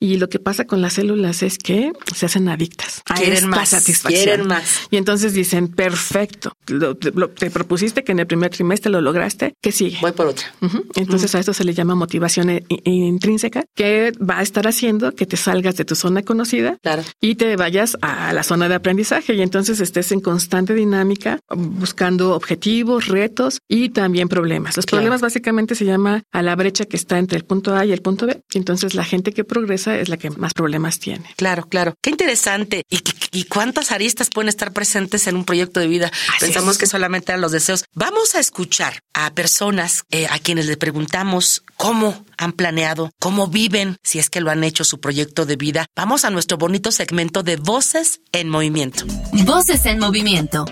Y 0.00 0.16
lo 0.16 0.28
que 0.28 0.40
pasa 0.40 0.64
con 0.64 0.82
las 0.82 0.94
células 0.94 1.44
es 1.44 1.58
que 1.58 1.92
se 2.12 2.26
hacen 2.26 2.48
adictas 2.48 3.02
a 3.06 3.14
quieren 3.14 3.34
esta 3.34 3.46
más, 3.46 3.68
satisfacción. 3.68 4.24
Quieren 4.24 4.46
más. 4.48 4.88
Y 4.90 4.96
entonces 4.96 5.32
dicen, 5.32 5.68
perfecto, 5.68 6.54
te 6.64 7.50
propusiste 7.52 8.02
que 8.02 8.10
en 8.10 8.18
el 8.18 8.26
primer 8.26 8.50
trimestre 8.50 8.90
lo 8.90 9.00
lograste, 9.00 9.54
¿qué 9.62 9.70
sigue? 9.70 9.98
Voy 10.00 10.10
por 10.10 10.26
otra. 10.26 10.52
Entonces 10.96 11.32
a 11.36 11.38
esto 11.38 11.52
se 11.52 11.62
le 11.62 11.72
llama 11.72 11.99
motivación 12.00 12.50
e, 12.50 12.64
intrínseca 12.84 13.64
que 13.76 14.12
va 14.18 14.38
a 14.38 14.42
estar 14.42 14.66
haciendo 14.66 15.14
que 15.14 15.26
te 15.26 15.36
salgas 15.36 15.76
de 15.76 15.84
tu 15.84 15.94
zona 15.94 16.22
conocida 16.22 16.78
y 17.20 17.36
te 17.36 17.54
vayas 17.56 17.96
a 18.00 18.32
la 18.32 18.42
zona 18.42 18.68
de 18.68 18.74
aprendizaje 18.74 19.34
y 19.34 19.42
entonces 19.42 19.80
estés 19.80 20.10
en 20.10 20.20
constante 20.20 20.74
dinámica 20.74 21.38
buscando 21.54 22.34
objetivos, 22.34 23.06
retos 23.06 23.60
y 23.68 23.90
también 23.90 24.28
problemas. 24.28 24.76
Los 24.76 24.86
problemas 24.86 25.20
básicamente 25.20 25.74
se 25.74 25.84
llama 25.84 26.22
a 26.32 26.42
la 26.42 26.56
brecha 26.56 26.86
que 26.86 26.96
está 26.96 27.18
entre 27.18 27.36
el 27.38 27.44
punto 27.44 27.76
A 27.76 27.84
y 27.84 27.92
el 27.92 28.02
punto 28.02 28.26
B. 28.26 28.40
Entonces 28.54 28.94
la 28.94 29.04
gente 29.04 29.32
que 29.32 29.44
progresa 29.44 29.98
es 29.98 30.08
la 30.08 30.16
que 30.16 30.30
más 30.30 30.54
problemas 30.54 30.98
tiene. 30.98 31.26
Claro, 31.36 31.66
claro. 31.68 31.94
Qué 32.02 32.10
interesante. 32.10 32.82
¿Y, 32.88 33.00
y 33.32 33.44
cuántas 33.44 33.92
aristas 33.92 34.30
pueden 34.30 34.48
estar 34.48 34.72
presentes 34.72 35.26
en 35.26 35.36
un 35.36 35.44
proyecto 35.44 35.80
de 35.80 35.86
vida? 35.86 36.10
Pensamos 36.40 36.78
que 36.78 36.86
solamente 36.86 37.32
eran 37.32 37.42
los 37.42 37.52
deseos. 37.52 37.84
Vamos 37.94 38.34
a 38.34 38.40
escuchar 38.40 39.00
a 39.12 39.30
personas 39.34 40.04
eh, 40.10 40.26
a 40.30 40.38
quienes 40.38 40.66
le 40.66 40.76
preguntamos 40.76 41.62
cómo 41.76 41.89
cómo 41.90 42.14
han 42.38 42.52
planeado, 42.52 43.10
cómo 43.18 43.48
viven, 43.48 43.96
si 44.04 44.20
es 44.20 44.30
que 44.30 44.40
lo 44.40 44.52
han 44.52 44.62
hecho 44.62 44.84
su 44.84 45.00
proyecto 45.00 45.44
de 45.44 45.56
vida. 45.56 45.86
Vamos 45.96 46.24
a 46.24 46.30
nuestro 46.30 46.56
bonito 46.56 46.92
segmento 46.92 47.42
de 47.42 47.56
Voces 47.56 48.20
en 48.30 48.48
Movimiento. 48.48 49.06
Voces 49.44 49.86
en 49.86 49.98
Movimiento. 49.98 50.66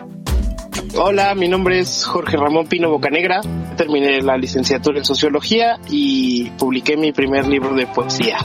Hola, 0.96 1.34
mi 1.34 1.48
nombre 1.48 1.80
es 1.80 2.04
Jorge 2.04 2.36
Ramón 2.36 2.68
Pino 2.68 2.88
Bocanegra. 2.88 3.40
Terminé 3.76 4.22
la 4.22 4.36
licenciatura 4.36 4.98
en 4.98 5.04
Sociología 5.04 5.80
y 5.90 6.50
publiqué 6.50 6.96
mi 6.96 7.10
primer 7.10 7.48
libro 7.48 7.74
de 7.74 7.88
poesía. 7.88 8.38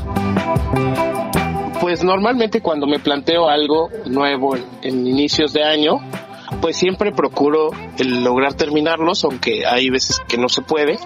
Pues 1.79 2.03
normalmente 2.03 2.59
cuando 2.61 2.87
me 2.87 2.97
planteo 2.97 3.49
algo 3.49 3.91
nuevo 4.07 4.55
en, 4.55 5.05
inicios 5.05 5.53
de 5.53 5.63
año, 5.63 5.99
pues 6.59 6.75
siempre 6.75 7.11
procuro 7.11 7.69
el 7.99 8.23
lograr 8.23 8.55
terminarlos, 8.55 9.23
aunque 9.25 9.63
hay 9.67 9.91
veces 9.91 10.21
que 10.27 10.39
no 10.39 10.49
se 10.49 10.63
puede 10.63 10.97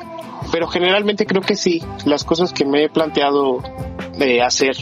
pero 0.51 0.67
generalmente 0.67 1.25
creo 1.25 1.41
que 1.41 1.55
sí, 1.55 1.81
las 2.05 2.23
cosas 2.23 2.53
que 2.53 2.65
me 2.65 2.85
he 2.85 2.89
planteado 2.89 3.61
de 4.17 4.41
hacer, 4.41 4.75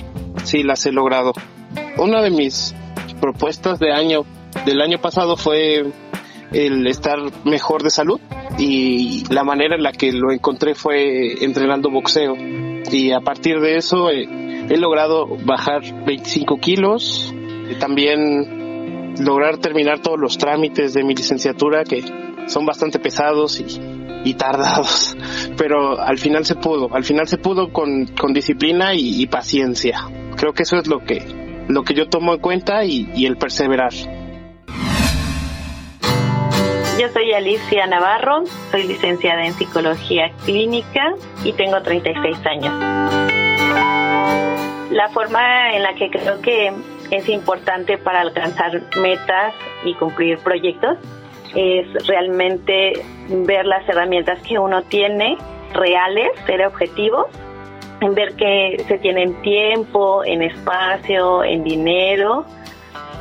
sí 0.43 0.63
las 0.63 0.86
he 0.86 0.91
logrado. 0.91 1.34
Una 1.97 2.21
de 2.21 2.30
mis 2.30 2.75
propuestas 3.19 3.80
de 3.80 3.91
año, 3.91 4.25
del 4.65 4.82
año 4.82 4.99
pasado 4.99 5.38
fue 5.38 5.86
el 6.51 6.88
estar 6.88 7.17
mejor 7.43 7.84
de 7.84 7.89
salud 7.89 8.19
y 8.58 9.23
la 9.34 9.43
manera 9.43 9.75
en 9.75 9.84
la 9.84 9.91
que 9.91 10.12
lo 10.12 10.32
encontré 10.32 10.75
fue 10.75 11.43
entrenando 11.43 11.89
boxeo 11.89 12.36
y 12.91 13.12
a 13.12 13.19
partir 13.19 13.60
de 13.60 13.78
eso 13.78 14.10
he, 14.10 14.23
he 14.69 14.78
logrado 14.78 15.28
bajar 15.43 15.82
25 16.06 16.58
kilos, 16.58 17.34
también 17.80 19.15
lograr 19.19 19.58
terminar 19.58 19.99
todos 19.99 20.19
los 20.19 20.38
trámites 20.38 20.93
de 20.93 21.04
mi 21.04 21.15
licenciatura 21.15 21.84
que 21.84 22.04
son 22.47 22.65
bastante 22.65 22.99
pesados 22.99 23.60
y 23.60 23.94
y 24.25 24.33
tardados, 24.33 25.15
pero 25.55 26.01
al 26.01 26.17
final 26.17 26.45
se 26.45 26.55
pudo, 26.55 26.93
al 26.93 27.05
final 27.05 27.27
se 27.27 27.38
pudo 27.38 27.71
con, 27.71 28.07
con 28.07 28.33
disciplina 28.33 28.93
y, 28.95 29.25
paciencia. 29.27 29.99
Creo 30.35 30.53
que 30.53 30.63
eso 30.63 30.77
es 30.77 30.88
lo 30.88 30.99
que, 30.99 31.63
lo 31.67 31.83
que 31.83 31.93
yo 31.93 32.09
tomo 32.09 32.33
en 32.33 32.39
cuenta 32.39 32.83
y, 32.83 33.25
el 33.25 33.38
perseverar. 33.38 33.93
Yo 36.99 37.09
soy 37.13 37.33
Alicia 37.33 37.85
Navarro, 37.88 38.43
soy 38.71 38.83
licenciada 38.88 39.45
en 39.45 39.53
psicología 39.53 40.31
clínica 40.43 41.13
y 41.43 41.53
tengo 41.53 41.81
36 41.81 42.38
años. 42.45 42.73
La 44.91 45.09
forma 45.09 45.75
en 45.75 45.83
la 45.83 45.93
que 45.93 46.09
creo 46.09 46.41
que 46.41 46.71
es 47.11 47.29
importante 47.29 47.97
para 47.99 48.21
alcanzar 48.21 48.81
metas 48.99 49.53
y 49.83 49.93
cumplir 49.95 50.39
proyectos 50.39 50.97
es 51.56 52.08
realmente 52.08 52.94
ver 53.30 53.65
las 53.65 53.88
herramientas 53.88 54.39
que 54.41 54.60
uno 54.60 54.84
tiene 54.84 55.38
reales, 55.74 56.30
ser 56.46 56.65
objetivos, 56.65 57.28
ver 58.13 58.36
que 58.36 58.84
se 58.88 58.98
tiene 58.98 59.24
en 59.24 59.41
tiempo, 59.41 60.24
en 60.26 60.41
espacio, 60.41 61.44
en 61.44 61.63
dinero. 61.63 62.46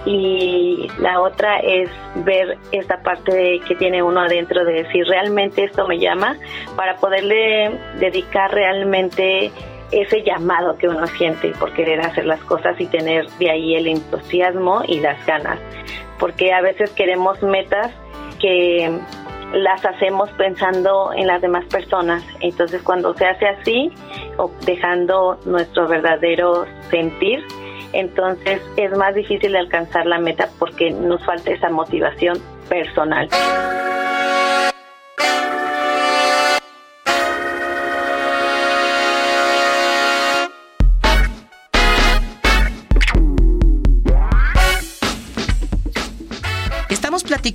Y 0.07 0.89
la 0.99 1.21
otra 1.21 1.61
es 1.61 1.89
ver 2.17 2.59
esta 2.73 3.03
parte 3.03 3.61
que 3.67 3.75
tiene 3.77 4.03
uno 4.03 4.21
adentro 4.21 4.65
de 4.65 4.83
decir 4.83 5.07
realmente 5.07 5.65
esto 5.65 5.89
me 5.89 5.99
llama 5.99 6.37
para 6.77 6.97
poderle 6.97 7.71
dedicar 7.99 8.53
realmente 8.53 9.51
ese 9.93 10.23
llamado 10.23 10.77
que 10.77 10.89
uno 10.89 11.07
siente 11.07 11.53
por 11.59 11.73
querer 11.73 12.01
hacer 12.01 12.27
las 12.27 12.41
cosas 12.41 12.79
y 12.79 12.87
tener 12.87 13.29
de 13.39 13.51
ahí 13.51 13.77
el 13.77 13.87
entusiasmo 13.87 14.83
y 14.87 15.01
las 15.01 15.25
ganas. 15.25 15.59
Porque 16.19 16.53
a 16.53 16.61
veces 16.61 16.91
queremos 16.91 17.43
metas 17.43 17.91
que 18.45 19.01
las 19.55 19.83
hacemos 19.87 20.29
pensando 20.33 21.15
en 21.15 21.27
las 21.27 21.41
demás 21.41 21.65
personas. 21.65 22.23
Entonces 22.41 22.83
cuando 22.83 23.15
se 23.15 23.25
hace 23.25 23.47
así, 23.47 23.91
dejando 24.67 25.39
nuestro 25.47 25.89
verdadero 25.89 26.67
sentir, 26.91 27.43
entonces 27.95 28.61
es 28.77 28.95
más 28.99 29.15
difícil 29.15 29.57
alcanzar 29.57 30.05
la 30.05 30.19
meta 30.19 30.51
porque 30.59 30.91
nos 30.91 31.25
falta 31.25 31.53
esa 31.53 31.71
motivación 31.71 32.39
personal. 32.69 33.31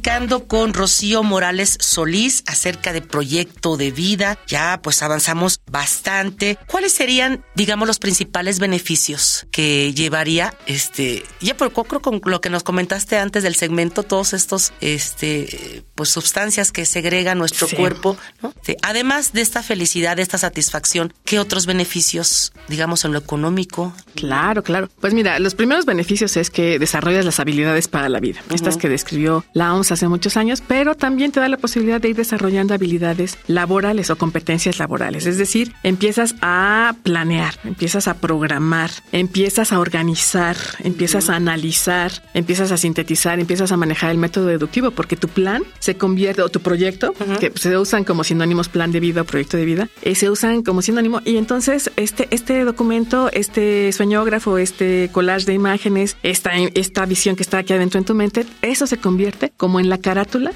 Platicando 0.10 0.48
con 0.48 0.74
Rocío 0.74 1.22
Morales 1.22 1.78
Solís 1.80 2.44
acerca 2.48 2.94
de 2.94 3.02
proyecto 3.02 3.78
de 3.78 3.92
vida. 3.92 4.40
Ya 4.48 4.80
pues 4.82 5.04
avanzamos 5.04 5.62
bastante. 5.70 6.58
¿Cuáles 6.66 6.94
serían, 6.94 7.46
digamos, 7.54 7.88
los 7.88 8.00
principales 8.00 8.58
beneficios 8.58 9.46
que 9.52 9.94
llevaría 9.94 10.56
este, 10.66 11.24
ya 11.42 11.56
por 11.56 11.72
creo 11.72 12.02
con 12.02 12.22
lo 12.26 12.42
que 12.42 12.50
nos 12.50 12.64
comentaste 12.64 13.20
antes 13.20 13.44
del 13.44 13.54
segmento, 13.54 14.02
todos 14.02 14.34
estos 14.34 14.74
este 14.82 15.84
pues 15.94 16.10
sustancias 16.10 16.72
que 16.72 16.86
segrega 16.86 17.36
nuestro 17.36 17.68
cuerpo, 17.68 18.18
¿no? 18.42 18.54
Además 18.82 19.34
de 19.34 19.42
esta 19.42 19.62
felicidad, 19.62 20.16
de 20.16 20.22
esta 20.22 20.38
satisfacción, 20.38 21.14
¿qué 21.26 21.40
otros 21.40 21.66
beneficios, 21.66 22.54
digamos, 22.68 23.04
en 23.06 23.12
lo 23.12 23.20
económico? 23.20 23.94
Claro, 24.16 24.64
claro. 24.64 24.90
Pues 25.02 25.14
mira, 25.14 25.40
los 25.40 25.56
primeros 25.56 25.86
beneficios 25.86 26.38
es 26.38 26.50
que 26.50 26.80
desarrollas 26.80 27.26
las 27.26 27.40
habilidades 27.40 27.88
para 27.88 28.10
la 28.10 28.20
vida. 28.20 28.42
Estas 28.54 28.78
que 28.78 28.88
describió 28.88 29.44
la 29.54 29.74
OMS 29.74 29.92
hace 29.92 30.08
muchos 30.10 30.38
años, 30.38 30.62
pero 30.66 30.96
también 30.96 31.32
te 31.32 31.40
da 31.40 31.48
la 31.48 31.58
posibilidad 31.58 32.02
de 32.02 32.10
ir 32.10 32.16
desarrollando 32.16 32.74
habilidades 32.74 33.38
laborales 33.48 34.10
o 34.10 34.18
competencias 34.18 34.80
laborales. 34.80 35.26
Es 35.26 35.38
decir, 35.38 35.74
empiezas 35.84 36.36
a 36.42 36.96
planear, 37.04 37.56
empiezas 37.64 38.08
a 38.08 38.16
programar, 38.16 38.92
empiezas 39.12 39.72
a 39.72 39.80
organizar, 39.80 40.58
empiezas 40.84 41.30
a 41.30 41.36
analizar, 41.36 42.12
empiezas 42.34 42.72
a 42.72 42.78
sintetizar, 42.78 43.40
empiezas 43.40 43.72
a 43.72 43.78
manejar 43.78 44.12
el 44.12 44.18
método 44.18 44.48
deductivo, 44.48 44.92
porque 44.92 45.16
tu 45.16 45.28
plan 45.28 45.64
se 45.80 45.96
convierte, 45.96 46.42
o 46.42 46.50
tu 46.50 46.60
proyecto, 46.60 47.14
que 47.40 47.52
se 47.56 47.78
usan 47.78 48.04
como 48.04 48.24
sinónimos 48.24 48.70
plan 48.70 48.92
de 48.92 49.00
vida 49.00 49.22
o 49.22 49.26
proyecto 49.26 49.58
de 49.58 49.66
vida, 49.66 49.90
eh, 50.02 50.16
se 50.16 50.30
usan 50.30 50.64
como 50.64 50.82
sinónimo. 50.82 51.22
Y 51.26 51.38
entonces 51.38 51.92
este, 51.96 52.28
este 52.32 52.64
documento, 52.64 53.30
este 53.32 53.92
sueñógrafo, 53.92 54.58
este 54.58 55.10
collage 55.12 55.46
de 55.46 55.54
imágenes, 55.54 56.18
esta, 56.24 56.52
esta 56.76 57.06
visión 57.06 57.36
que 57.36 57.44
está 57.44 57.60
aquí 57.60 57.74
adentro 57.74 58.00
en 58.00 58.06
tu 58.06 58.16
mente, 58.16 58.46
eso 58.62 58.88
se 58.88 58.98
convierte 58.98 59.52
como 59.58 59.80
en 59.80 59.89
la 59.90 59.98
carátula 59.98 60.52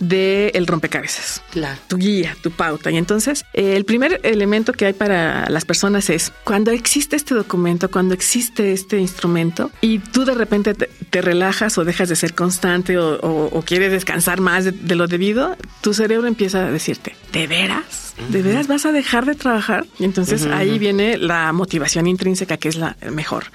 de 0.00 0.50
el 0.54 0.66
rompecabezas. 0.66 1.42
Claro. 1.50 1.78
Tu 1.88 1.96
guía, 1.96 2.36
tu 2.42 2.50
pauta. 2.50 2.90
Y 2.90 2.96
entonces, 2.96 3.44
el 3.52 3.84
primer 3.84 4.20
elemento 4.22 4.72
que 4.72 4.86
hay 4.86 4.92
para 4.92 5.48
las 5.48 5.64
personas 5.64 6.10
es 6.10 6.32
cuando 6.44 6.70
existe 6.70 7.16
este 7.16 7.34
documento, 7.34 7.90
cuando 7.90 8.14
existe 8.14 8.72
este 8.72 8.98
instrumento 8.98 9.70
y 9.80 9.98
tú 9.98 10.24
de 10.24 10.34
repente 10.34 10.74
te, 10.74 11.22
relajas 11.22 11.78
o 11.78 11.84
dejas 11.84 12.08
de 12.08 12.16
ser 12.16 12.34
constante 12.34 12.98
o, 12.98 13.62
quieres 13.66 13.90
descansar 13.90 14.40
más 14.40 14.64
de, 14.64 14.94
lo 14.94 15.06
debido, 15.06 15.56
tu 15.80 15.94
cerebro 15.94 16.28
empieza 16.28 16.66
a 16.66 16.70
decirte, 16.70 17.16
¿de 17.32 17.46
veras? 17.46 18.14
¿De 18.30 18.42
veras 18.42 18.66
vas 18.66 18.86
a 18.86 18.92
dejar 18.92 19.26
de 19.26 19.34
trabajar? 19.34 19.86
Y 19.98 20.04
entonces 20.04 20.46
ahí 20.46 20.78
viene 20.78 21.18
la 21.18 21.52
motivación 21.52 22.06
intrínseca 22.06 22.56
que 22.56 22.68
es 22.68 22.76
la 22.76 22.96
mejor. 23.10 23.46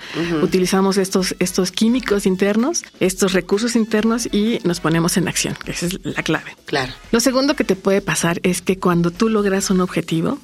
Utilizamos 0.41 0.97
estos, 0.97 1.35
estos 1.39 1.71
químicos 1.71 2.25
internos, 2.25 2.83
estos 2.99 3.33
recursos 3.33 3.75
internos 3.75 4.27
y 4.31 4.59
nos 4.63 4.79
ponemos 4.79 5.17
en 5.17 5.27
acción. 5.27 5.55
Esa 5.83 5.97
es 5.97 5.99
la 6.03 6.23
clave. 6.23 6.55
Claro. 6.65 6.93
Lo 7.11 7.19
segundo 7.19 7.55
que 7.55 7.63
te 7.63 7.75
puede 7.75 8.01
pasar 8.01 8.39
es 8.43 8.61
que 8.61 8.77
cuando 8.77 9.11
tú 9.11 9.29
logras 9.29 9.69
un 9.69 9.81
objetivo, 9.81 10.39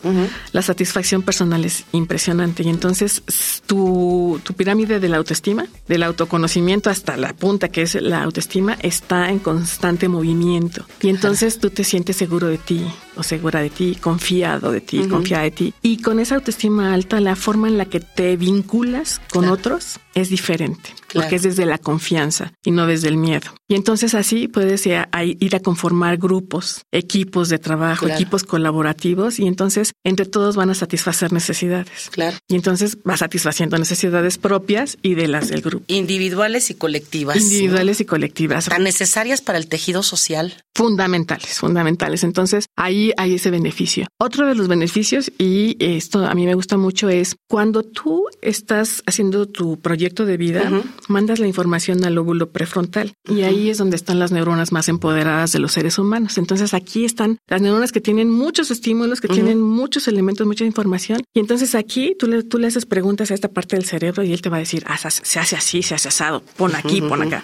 la 0.52 0.62
satisfacción 0.62 1.22
personal 1.22 1.64
es 1.66 1.86
impresionante 1.92 2.64
y 2.64 2.70
entonces 2.70 3.24
tu, 3.66 4.40
tu 4.44 4.54
pirámide 4.54 5.00
de 5.00 5.10
la 5.10 5.18
autoestima, 5.18 5.68
del 5.88 6.04
autoconocimiento 6.04 6.90
hasta 6.90 7.18
la 7.18 7.34
punta 7.34 7.70
que 7.70 7.84
es 7.84 7.96
la 7.96 8.24
autoestima, 8.24 8.78
está 8.82 9.30
en 9.30 9.40
constante 9.40 10.08
movimiento. 10.08 10.86
Y 11.02 11.10
entonces 11.10 11.60
tú 11.60 11.70
te 11.70 11.84
sientes 11.84 12.16
seguro 12.16 12.48
de 12.48 12.58
ti 12.58 12.86
o 13.16 13.24
segura 13.24 13.62
de 13.62 13.70
ti, 13.70 13.98
confiado 14.00 14.72
de 14.72 14.82
ti, 14.82 15.08
confiada 15.08 15.44
de 15.44 15.52
ti. 15.52 15.74
Y 15.82 16.02
con 16.02 16.20
esa 16.20 16.36
autoestima 16.36 16.94
alta, 16.94 17.20
la 17.20 17.36
forma 17.36 17.68
en 17.68 17.78
la 17.78 17.86
que 17.86 18.00
te 18.00 18.38
vinculas 18.38 19.22
con 19.32 19.48
otros 19.50 20.00
es 20.18 20.30
diferente, 20.30 20.90
porque 21.14 21.36
es 21.36 21.44
desde 21.44 21.66
la 21.66 21.78
confianza 21.78 22.52
y 22.66 22.72
no 22.72 22.88
desde 22.88 23.08
el 23.08 23.18
miedo. 23.18 23.54
Y 23.68 23.76
entonces 23.76 24.16
así 24.16 24.48
puedes 24.48 24.86
ir 24.88 24.96
a, 24.96 25.60
conformar 25.60 26.18
grupos, 26.18 26.86
equipos 26.92 27.50
de 27.50 27.60
trabajo, 27.60 28.08
equipos 28.08 28.44
colaborativos, 28.44 29.40
y 29.40 29.46
entonces 29.46 29.94
entre 30.04 30.26
todos 30.26 30.56
van 30.56 30.72
a 30.72 30.74
satisfacer 30.74 31.32
necesidades. 31.34 32.10
Claro. 32.12 32.38
Y 32.48 32.56
entonces 32.56 32.98
va 33.08 33.16
satisfaciendo 33.16 33.78
necesidades 33.78 34.38
propias 34.40 34.98
y 35.04 35.14
de 35.14 35.28
las 35.28 35.50
del 35.50 35.62
grupo. 35.62 35.86
Individuales 35.88 36.72
y 36.72 36.76
colectivas. 36.76 37.38
Individuales 37.38 38.02
y 38.02 38.06
colectivas. 38.06 38.66
Tan 38.66 38.84
necesarias 38.84 39.42
para 39.42 39.60
el 39.60 39.68
tejido 39.68 40.02
social. 40.02 40.64
Fundamentales, 40.74 41.60
fundamentales. 41.60 42.24
Entonces 42.24 42.66
ahí 42.76 43.12
hay 43.18 43.36
ese 43.36 43.52
beneficio. 43.52 44.08
Otro 44.20 44.48
de 44.48 44.56
los 44.56 44.68
beneficios, 44.68 45.32
y 45.38 45.76
esto 45.80 46.26
a 46.26 46.34
mí 46.34 46.46
me 46.46 46.56
gusta 46.56 46.78
mucho, 46.78 47.10
es 47.10 47.36
cuando 47.48 47.84
tú 47.84 48.26
estás 48.42 49.04
haciendo 49.06 49.48
tu 49.48 49.80
proyecto 49.80 50.07
de 50.16 50.38
vida, 50.38 50.72
mandas 51.08 51.40
la 51.40 51.48
información 51.48 52.04
al 52.06 52.16
lóbulo 52.16 52.52
prefrontal 52.52 53.14
y 53.30 53.42
ahí 53.42 53.70
es 53.70 53.78
donde 53.78 53.96
están 53.96 54.20
las 54.20 54.32
neuronas 54.32 54.72
más 54.72 54.90
empoderadas 54.90 55.52
de 55.52 55.60
los 55.60 55.74
seres 55.74 55.98
humanos. 55.98 56.38
Entonces 56.38 56.74
aquí 56.74 57.06
están 57.06 57.38
las 57.48 57.62
neuronas 57.62 57.92
que 57.92 58.02
tienen 58.02 58.30
muchos 58.30 58.72
estímulos, 58.72 59.22
que 59.22 59.28
tienen 59.28 59.62
muchos 59.62 60.08
elementos, 60.08 60.48
mucha 60.48 60.66
información 60.66 61.22
y 61.34 61.40
entonces 61.40 61.76
aquí 61.76 62.16
tú 62.18 62.28
le, 62.28 62.44
tú 62.44 62.58
le 62.58 62.68
haces 62.68 62.86
preguntas 62.86 63.32
a 63.32 63.34
esta 63.34 63.50
parte 63.50 63.76
del 63.76 63.86
cerebro 63.86 64.24
y 64.24 64.34
él 64.34 64.42
te 64.42 64.50
va 64.50 64.58
a 64.58 64.60
decir, 64.60 64.84
ah, 64.88 64.98
se 64.98 65.40
hace 65.40 65.56
así, 65.56 65.84
se 65.84 65.96
hace 65.96 66.08
asado, 66.08 66.44
pon 66.56 66.76
aquí, 66.76 67.02
pon 67.02 67.22
acá. 67.22 67.44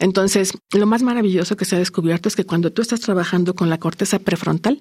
Entonces, 0.00 0.52
lo 0.72 0.86
más 0.86 1.02
maravilloso 1.02 1.56
que 1.56 1.64
se 1.64 1.76
ha 1.76 1.78
descubierto 1.78 2.28
es 2.28 2.36
que 2.36 2.44
cuando 2.44 2.72
tú 2.72 2.82
estás 2.82 3.00
trabajando 3.00 3.54
con 3.54 3.70
la 3.70 3.78
corteza 3.78 4.18
prefrontal, 4.18 4.80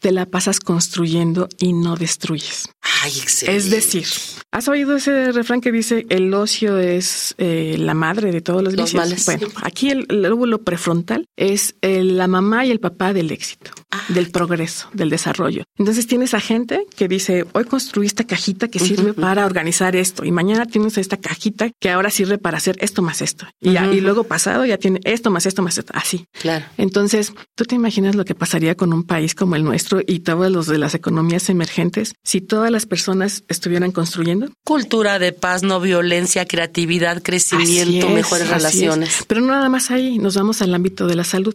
te 0.00 0.12
la 0.12 0.26
pasas 0.26 0.60
construyendo 0.60 1.48
y 1.58 1.72
no 1.72 1.96
destruyes. 1.96 2.68
Ay, 3.02 3.12
excelente. 3.18 3.56
Es 3.56 3.70
decir, 3.70 4.06
¿has 4.52 4.68
oído 4.68 4.96
ese 4.96 5.32
refrán 5.32 5.60
que 5.60 5.72
dice 5.72 6.06
el 6.08 6.32
ocio 6.34 6.63
es 6.78 7.34
eh, 7.38 7.76
la 7.78 7.94
madre 7.94 8.32
de 8.32 8.40
todos 8.40 8.62
los, 8.62 8.74
vicios. 8.74 9.24
Bueno, 9.26 9.46
aquí 9.62 9.90
el, 9.90 10.06
lóbulo 10.08 10.62
prefrontal 10.62 11.28
es 11.36 11.74
la 11.82 12.26
mamá 12.28 12.66
y 12.66 12.70
el 12.70 12.80
papá 12.80 13.12
del 13.12 13.30
éxito, 13.30 13.70
ah, 13.94 14.04
del 14.08 14.30
progreso, 14.30 14.88
del 14.92 15.10
desarrollo. 15.10 15.64
Entonces 15.78 16.06
tienes 16.06 16.34
a 16.34 16.40
gente 16.40 16.86
que 16.96 17.08
dice, 17.08 17.46
hoy 17.52 17.64
construí 17.64 18.06
esta 18.06 18.24
cajita 18.24 18.68
que 18.68 18.78
sirve 18.78 19.14
para 19.14 19.46
organizar 19.46 19.96
esto 19.96 20.24
y 20.24 20.30
mañana 20.30 20.66
tienes 20.66 20.98
esta 20.98 21.16
cajita 21.16 21.70
que 21.80 21.90
ahora 21.90 22.10
sirve 22.10 22.38
para 22.38 22.58
hacer 22.58 22.76
esto 22.80 23.02
más 23.02 23.22
esto. 23.22 23.46
Y, 23.60 23.76
y 23.76 24.00
luego 24.00 24.24
pasado 24.24 24.64
ya 24.66 24.78
tiene 24.78 25.00
esto 25.04 25.30
más 25.30 25.46
esto 25.46 25.62
más 25.62 25.78
esto, 25.78 25.92
así. 25.94 26.26
Claro. 26.40 26.64
Entonces, 26.76 27.32
¿tú 27.54 27.64
te 27.64 27.74
imaginas 27.74 28.14
lo 28.14 28.24
que 28.24 28.34
pasaría 28.34 28.74
con 28.74 28.92
un 28.92 29.04
país 29.04 29.34
como 29.34 29.56
el 29.56 29.64
nuestro 29.64 30.00
y 30.06 30.20
todos 30.20 30.50
los 30.50 30.66
de 30.66 30.78
las 30.78 30.94
economías 30.94 31.48
emergentes 31.48 32.14
si 32.22 32.40
todas 32.40 32.70
las 32.70 32.86
personas 32.86 33.44
estuvieran 33.48 33.92
construyendo? 33.92 34.48
Cultura 34.64 35.18
de 35.18 35.32
paz, 35.32 35.62
no 35.62 35.80
violencia, 35.80 36.46
creatividad, 36.46 37.22
crecimiento, 37.22 38.08
mejores 38.08 38.48
relaciones. 38.48 39.24
Pero 39.26 39.40
no 39.40 39.48
nada 39.48 39.68
más 39.68 39.90
ahí, 39.90 40.18
nos 40.18 40.36
vamos 40.36 40.62
al 40.62 40.74
ámbito 40.74 41.06
de 41.06 41.14
la 41.14 41.24
salud. 41.24 41.54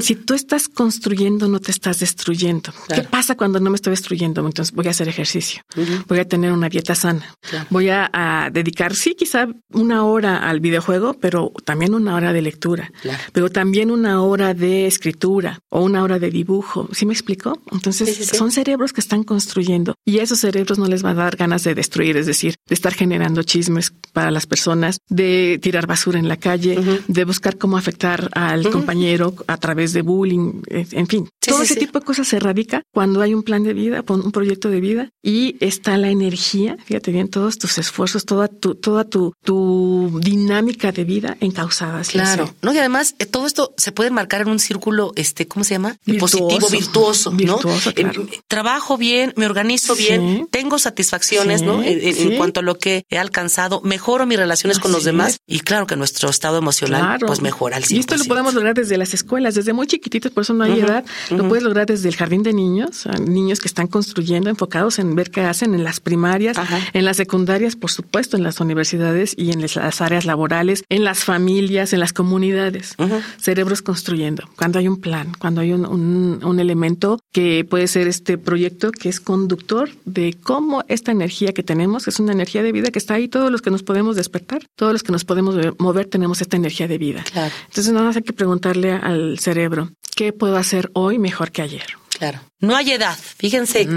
Si 0.00 0.14
tú 0.14 0.34
estás 0.34 0.68
construyendo, 0.68 1.48
no 1.48 1.60
te 1.60 1.69
estás 1.70 2.00
destruyendo. 2.00 2.72
¿Qué 2.94 3.02
pasa 3.02 3.36
cuando 3.36 3.60
no 3.60 3.70
me 3.70 3.76
estoy 3.76 3.92
destruyendo? 3.92 4.44
Entonces 4.44 4.74
voy 4.74 4.86
a 4.88 4.90
hacer 4.90 5.08
ejercicio, 5.08 5.62
voy 6.06 6.18
a 6.18 6.28
tener 6.28 6.52
una 6.52 6.68
dieta 6.68 6.94
sana, 6.94 7.34
voy 7.70 7.88
a, 7.90 8.50
dedicar, 8.52 8.94
sí, 8.94 9.14
quizá 9.14 9.48
una 9.72 10.04
hora 10.04 10.48
al 10.48 10.60
videojuego, 10.60 11.14
pero 11.14 11.52
también 11.64 11.94
una 11.94 12.14
hora 12.14 12.32
de 12.32 12.42
lectura, 12.42 12.92
pero 13.32 13.50
también 13.50 13.90
una 13.90 14.22
hora 14.22 14.54
de 14.54 14.86
escritura 14.86 15.60
o 15.68 15.82
una 15.82 16.02
hora 16.02 16.18
de 16.18 16.30
dibujo. 16.30 16.88
¿Sí 16.92 17.06
me 17.06 17.12
explico? 17.12 17.60
Entonces 17.72 18.26
son 18.26 18.50
cerebros 18.50 18.92
que 18.92 19.00
están 19.00 19.24
construyendo 19.24 19.94
y 20.04 20.18
esos 20.18 20.40
cerebros 20.40 20.78
no 20.78 20.86
les 20.86 21.04
va 21.04 21.10
a 21.10 21.14
dar 21.14 21.36
ganas 21.36 21.64
de 21.64 21.74
destruir, 21.74 22.16
es 22.16 22.26
decir, 22.26 22.56
de 22.66 22.74
estar 22.74 22.94
generando 22.94 23.42
chismes 23.42 23.92
para 24.12 24.30
las 24.30 24.46
personas, 24.46 24.98
de 25.08 25.58
tirar 25.62 25.86
basura 25.86 26.18
en 26.18 26.28
la 26.28 26.36
calle, 26.36 26.78
de 27.06 27.24
buscar 27.24 27.58
cómo 27.58 27.76
afectar 27.76 28.30
al 28.34 28.70
compañero 28.70 29.34
a 29.46 29.56
través 29.56 29.92
de 29.92 30.02
bullying, 30.02 30.62
en 30.68 31.06
fin. 31.06 31.28
todo 31.40 31.59
ese 31.62 31.76
tipo 31.76 31.98
de 31.98 32.04
cosas 32.04 32.28
se 32.28 32.38
radica 32.38 32.82
cuando 32.92 33.20
hay 33.22 33.34
un 33.34 33.42
plan 33.42 33.62
de 33.62 33.74
vida, 33.74 34.04
un 34.08 34.32
proyecto 34.32 34.70
de 34.70 34.80
vida 34.80 35.10
y 35.22 35.56
está 35.60 35.96
la 35.96 36.10
energía, 36.10 36.76
fíjate 36.84 37.12
bien, 37.12 37.28
todos 37.28 37.58
tus 37.58 37.78
esfuerzos, 37.78 38.24
toda 38.24 38.48
tu, 38.48 38.74
toda 38.74 39.04
tu, 39.04 39.32
tu 39.44 40.20
dinámica 40.22 40.92
de 40.92 41.04
vida 41.04 41.36
encausada. 41.40 42.02
Claro. 42.02 42.54
No, 42.62 42.72
y 42.72 42.78
además 42.78 43.14
eh, 43.18 43.26
todo 43.26 43.46
esto 43.46 43.74
se 43.76 43.92
puede 43.92 44.10
marcar 44.10 44.42
en 44.42 44.48
un 44.48 44.58
círculo, 44.58 45.12
este, 45.16 45.46
¿cómo 45.46 45.64
se 45.64 45.74
llama? 45.74 45.96
Positivo, 46.18 46.68
virtuoso, 46.68 47.30
¿no? 47.30 47.36
Virtuoso, 47.36 47.90
eh, 47.90 48.40
trabajo 48.48 48.96
bien, 48.96 49.32
me 49.36 49.46
organizo 49.46 49.94
bien, 49.94 50.48
tengo 50.50 50.78
satisfacciones, 50.78 51.62
¿no? 51.62 51.82
En, 51.82 52.36
cuanto 52.36 52.60
a 52.60 52.62
lo 52.62 52.76
que 52.76 53.04
he 53.10 53.18
alcanzado, 53.18 53.80
mejoro 53.82 54.26
mis 54.26 54.38
relaciones 54.38 54.78
con 54.78 54.92
los 54.92 55.04
demás 55.04 55.38
y 55.46 55.60
claro 55.60 55.86
que 55.86 55.96
nuestro 55.96 56.30
estado 56.30 56.58
emocional 56.58 57.18
pues 57.26 57.40
mejora 57.40 57.76
al 57.76 57.84
100%. 57.84 57.90
Y 57.90 57.98
esto 57.98 58.16
lo 58.16 58.24
podemos 58.24 58.54
lograr 58.54 58.74
desde 58.74 58.96
las 58.96 59.14
escuelas, 59.14 59.54
desde 59.54 59.72
muy 59.72 59.86
chiquititos, 59.86 60.32
por 60.32 60.42
eso 60.42 60.54
no 60.54 60.64
hay 60.64 60.80
edad. 60.80 61.04
Lo 61.30 61.48
puedes 61.50 61.64
lograr 61.64 61.86
desde 61.86 62.08
el 62.08 62.14
jardín 62.14 62.44
de 62.44 62.52
niños, 62.52 63.08
niños 63.26 63.58
que 63.58 63.66
están 63.66 63.88
construyendo, 63.88 64.50
enfocados 64.50 65.00
en 65.00 65.16
ver 65.16 65.32
qué 65.32 65.40
hacen 65.40 65.74
en 65.74 65.82
las 65.82 65.98
primarias, 65.98 66.56
en 66.92 67.04
las 67.04 67.16
secundarias, 67.16 67.74
por 67.74 67.90
supuesto, 67.90 68.36
en 68.36 68.44
las 68.44 68.60
universidades 68.60 69.34
y 69.36 69.50
en 69.50 69.60
las 69.60 70.00
áreas 70.00 70.26
laborales, 70.26 70.84
en 70.88 71.02
las 71.02 71.24
familias, 71.24 71.92
en 71.92 71.98
las 71.98 72.12
comunidades. 72.12 72.94
Cerebros 73.40 73.82
construyendo. 73.82 74.48
Cuando 74.56 74.78
hay 74.78 74.86
un 74.86 75.00
plan, 75.00 75.32
cuando 75.40 75.60
hay 75.60 75.72
un, 75.72 75.86
un, 75.86 76.44
un 76.44 76.60
elemento 76.60 77.18
que 77.32 77.66
puede 77.68 77.88
ser 77.88 78.06
este 78.06 78.38
proyecto 78.38 78.92
que 78.92 79.08
es 79.08 79.18
conductor 79.18 79.90
de 80.04 80.36
cómo 80.40 80.84
esta 80.86 81.10
energía 81.10 81.52
que 81.52 81.64
tenemos 81.64 82.06
es 82.06 82.20
una 82.20 82.30
energía 82.30 82.62
de 82.62 82.70
vida 82.70 82.92
que 82.92 83.00
está 83.00 83.14
ahí. 83.14 83.26
Todos 83.26 83.50
los 83.50 83.60
que 83.60 83.72
nos 83.72 83.82
podemos 83.82 84.14
despertar, 84.14 84.62
todos 84.76 84.92
los 84.92 85.02
que 85.02 85.10
nos 85.10 85.24
podemos 85.24 85.56
mover, 85.80 86.06
tenemos 86.06 86.40
esta 86.40 86.56
energía 86.56 86.86
de 86.86 86.98
vida. 86.98 87.24
Entonces, 87.66 87.92
nada 87.92 88.06
más 88.06 88.14
hay 88.14 88.22
que 88.22 88.32
preguntarle 88.32 88.92
al 88.92 89.40
cerebro, 89.40 89.90
¿qué 90.14 90.32
puedo 90.32 90.56
hacer 90.56 90.90
hoy 90.94 91.18
mejor 91.18 91.52
que 91.52 91.62
ayer? 91.62 91.96
Claro. 92.18 92.40
No 92.60 92.76
hay 92.76 92.92
edad. 92.92 93.16
Fíjense 93.38 93.88